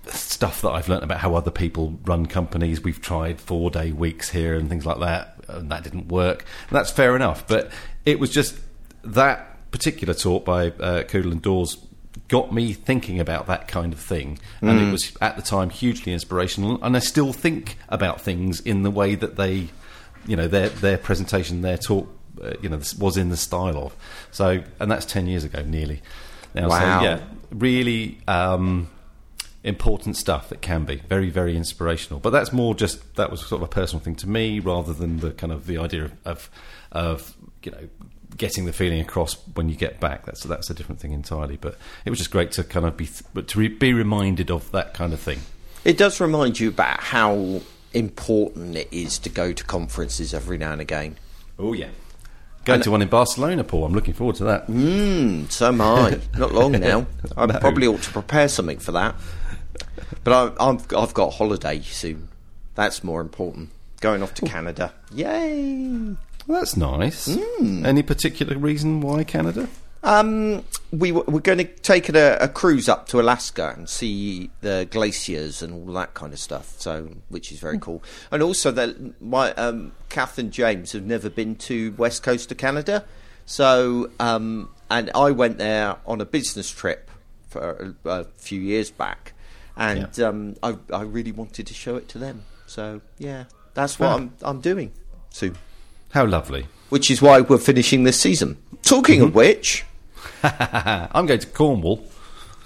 [0.07, 2.81] stuff that I've learned about how other people run companies.
[2.81, 6.45] We've tried four day weeks here and things like that, and that didn't work.
[6.69, 7.71] And that's fair enough, but
[8.05, 8.57] it was just
[9.03, 11.77] that particular talk by uh, and Dawes
[12.31, 14.39] got me thinking about that kind of thing.
[14.61, 14.87] And mm.
[14.87, 16.81] it was at the time hugely inspirational.
[16.81, 19.67] And I still think about things in the way that they,
[20.25, 22.09] you know, their their presentation, their talk,
[22.41, 23.95] uh, you know, was in the style of.
[24.31, 26.01] So, and that's ten years ago, nearly.
[26.55, 26.99] Now, wow.
[26.99, 27.19] So, yeah,
[27.51, 28.17] really.
[28.27, 28.89] Um,
[29.63, 33.61] important stuff that can be very very inspirational but that's more just that was sort
[33.61, 36.49] of a personal thing to me rather than the kind of the idea of of,
[36.91, 37.87] of you know
[38.41, 40.25] getting the feeling across when you get back.
[40.25, 41.57] That's that's a different thing entirely.
[41.57, 44.69] But it was just great to kind of be th- to re- be reminded of
[44.71, 45.41] that kind of thing.
[45.85, 47.61] It does remind you about how
[47.93, 51.17] important it is to go to conferences every now and again.
[51.59, 51.89] Oh yeah.
[52.65, 53.85] Going and to one in Barcelona, Paul.
[53.85, 54.67] I'm looking forward to that.
[54.67, 56.19] Mm, so am I.
[56.37, 57.05] Not long now.
[57.37, 57.59] I no.
[57.59, 59.15] probably ought to prepare something for that.
[60.23, 62.27] But I, have I've got a holiday soon.
[62.73, 63.69] That's more important.
[63.99, 64.93] Going off to Canada.
[65.13, 66.15] Yay!
[66.47, 67.27] Well, that's nice.
[67.27, 67.85] Mm.
[67.85, 69.67] Any particular reason why Canada?
[70.03, 74.87] Um, we we're going to take a, a, cruise up to Alaska and see the
[74.89, 76.73] glaciers and all that kind of stuff.
[76.79, 77.81] So, which is very mm.
[77.81, 78.03] cool.
[78.31, 82.57] And also, that my um, Kath and James have never been to west coast of
[82.57, 83.05] Canada.
[83.45, 87.11] So, um, and I went there on a business trip
[87.47, 89.33] for a, a few years back,
[89.77, 90.27] and yeah.
[90.27, 92.43] um, I, I really wanted to show it to them.
[92.65, 93.45] So, yeah,
[93.75, 94.93] that's what I'm I'm doing
[95.29, 95.57] soon.
[96.11, 96.67] How lovely.
[96.89, 98.57] Which is why we're finishing this season.
[98.83, 99.29] Talking mm-hmm.
[99.29, 99.85] of which.
[100.43, 102.03] I'm going to Cornwall.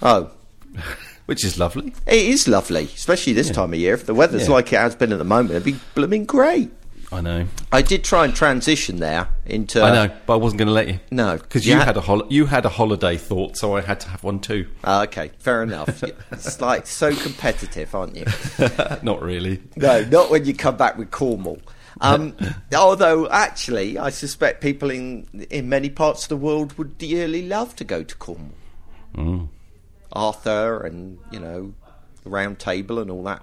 [0.02, 0.30] Oh.
[1.26, 1.92] Which is lovely.
[2.06, 3.54] It is lovely, especially this yeah.
[3.54, 3.94] time of year.
[3.94, 4.54] If the weather's yeah.
[4.54, 6.70] like it has been at the moment, it'd be blooming great.
[7.10, 7.46] I know.
[7.72, 9.82] I did try and transition there into.
[9.82, 11.00] I know, but I wasn't going to let you.
[11.10, 13.98] No, because you, you, had, a hol- you had a holiday thought, so I had
[14.00, 14.68] to have one too.
[14.84, 16.02] Uh, okay, fair enough.
[16.32, 18.24] it's like so competitive, aren't you?
[19.02, 19.62] not really.
[19.74, 21.58] No, not when you come back with Cornwall.
[22.00, 22.36] Um,
[22.74, 27.74] although, actually, I suspect people in in many parts of the world would dearly love
[27.76, 28.52] to go to Cornwall.
[29.14, 29.48] Mm.
[30.12, 31.74] Arthur and you know
[32.22, 33.42] the Round Table and all that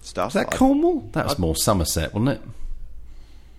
[0.00, 0.30] stuff.
[0.30, 1.08] Is that I, Cornwall?
[1.12, 2.42] That was I, more Somerset, wasn't it?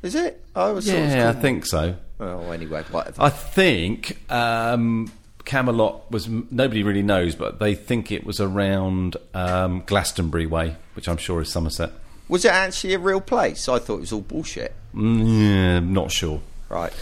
[0.01, 0.43] Is it?
[0.55, 0.87] I was.
[0.87, 1.95] Yeah, I think so.
[2.19, 3.21] Oh, anyway, whatever.
[3.21, 5.11] I think um,
[5.45, 11.07] Camelot was nobody really knows, but they think it was around um, Glastonbury way, which
[11.07, 11.91] I'm sure is Somerset.
[12.29, 13.67] Was it actually a real place?
[13.67, 14.73] I thought it was all bullshit.
[14.95, 16.41] Mm, yeah, not sure.
[16.69, 16.93] Right.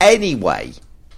[0.00, 0.72] Anyway,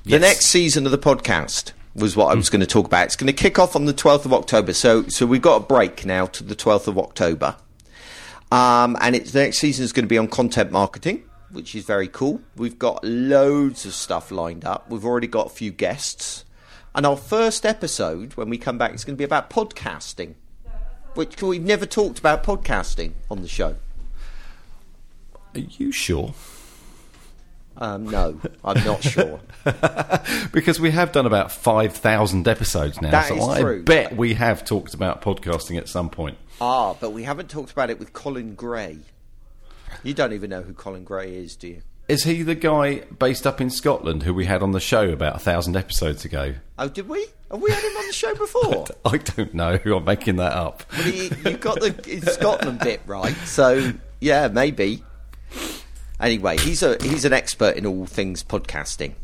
[0.05, 0.21] the Yes.
[0.21, 3.07] next season of the podcast was what I was going to talk about.
[3.07, 4.73] It's going to kick off on the 12th of October.
[4.75, 7.57] So, so we've got a break now to the 12th of October.
[8.53, 11.85] Um, and it's, the next season is going to be on content marketing, which is
[11.85, 12.41] very cool.
[12.55, 14.91] We've got loads of stuff lined up.
[14.91, 16.45] We've already got a few guests.
[16.95, 20.35] And our first episode, when we come back, is going to be about podcasting,
[21.17, 23.77] which we've never talked about podcasting on the show.
[25.55, 26.35] Are you sure?
[27.79, 29.41] Um, no, I'm not sure.
[30.53, 33.83] Because we have done about 5,000 episodes now, That so is I true.
[33.83, 36.39] bet we have talked about podcasting at some point.
[36.61, 38.99] Ah, but we haven't talked about it with Colin Gray.
[40.03, 41.83] You don't even know who Colin Gray is, do you?
[42.09, 45.37] Is he the guy based up in Scotland who we had on the show about
[45.37, 46.55] a thousand episodes ago?
[46.79, 47.27] Oh, did we?
[47.51, 48.87] Have we had him on the show before?
[49.05, 49.79] I don't know.
[49.85, 50.83] I'm making that up.
[50.93, 55.05] Well, he, you got the Scotland bit right, so yeah, maybe.
[56.19, 59.15] Anyway, he's a he's an expert in all things podcasting.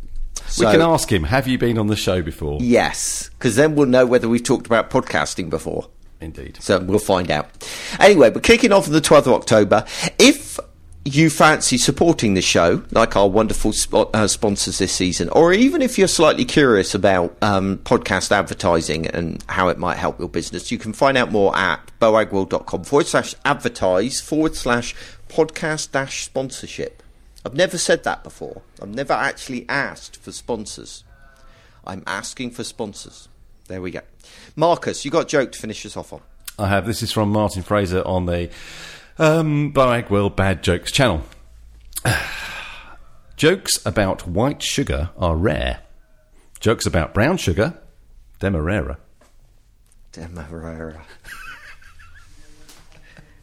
[0.58, 2.58] we can ask him, have you been on the show before?
[2.60, 5.88] Yes, because then we'll know whether we've talked about podcasting before.
[6.20, 6.58] Indeed.
[6.60, 7.68] So we'll find out.
[7.98, 9.84] Anyway, we're kicking off on the 12th of October.
[10.20, 10.60] If
[11.04, 13.72] you fancy supporting the show, like our wonderful
[14.14, 19.42] uh, sponsors this season, or even if you're slightly curious about um, podcast advertising and
[19.48, 23.34] how it might help your business, you can find out more at boagworld.com forward slash
[23.44, 24.94] advertise forward slash
[25.28, 27.02] podcast dash sponsorship.
[27.44, 28.62] I've never said that before.
[28.80, 31.02] I've never actually asked for sponsors.
[31.84, 33.28] I'm asking for sponsors.
[33.66, 34.02] There we go.
[34.54, 36.20] Marcus, you got a joke to finish us off on.
[36.58, 36.86] I have.
[36.86, 38.50] This is from Martin Fraser on the
[39.18, 41.22] um, Boagworld Bad Jokes channel.
[43.36, 45.80] Jokes about white sugar are rare.
[46.60, 47.74] Jokes about brown sugar,
[48.38, 48.98] demerara.
[50.12, 51.04] Demerara.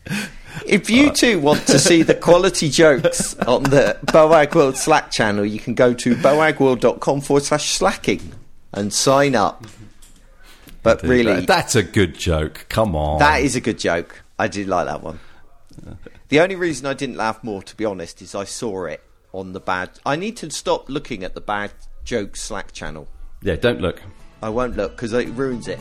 [0.66, 5.60] if you too want to see the quality jokes on the Boagworld Slack channel, you
[5.60, 8.32] can go to boagworld.com forward slash slacking
[8.72, 9.66] and sign up.
[10.82, 12.66] But really, That's a good joke.
[12.70, 13.20] Come on.
[13.20, 14.24] that is a good joke.
[14.38, 15.20] I did like that one.
[16.30, 19.04] The only reason I didn't laugh more, to be honest, is I saw it
[19.34, 19.92] on the bad.
[20.06, 21.72] I need to stop looking at the bad
[22.04, 23.08] jokes Slack channel.
[23.42, 24.02] Yeah, don't look.
[24.42, 25.80] I won't look because it ruins it.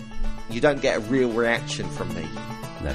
[0.50, 2.28] You don't get a real reaction from me.
[2.82, 2.94] No.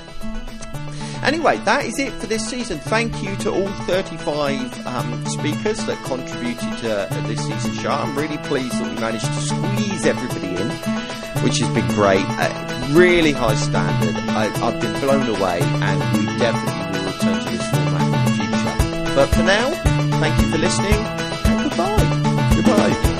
[1.24, 2.80] Anyway, that is it for this season.
[2.80, 7.92] Thank you to all 35 um, speakers that contributed to uh, this season's show.
[7.92, 10.70] I'm really pleased that we managed to squeeze everybody in,
[11.44, 12.26] which has been great.
[12.28, 14.16] Uh, really high standard.
[14.32, 16.83] I, I've been blown away, and we definitely
[19.15, 19.69] But for now,
[20.19, 22.53] thank you for listening, and goodbye.
[22.56, 23.14] Goodbye.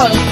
[0.00, 0.29] Boagworld.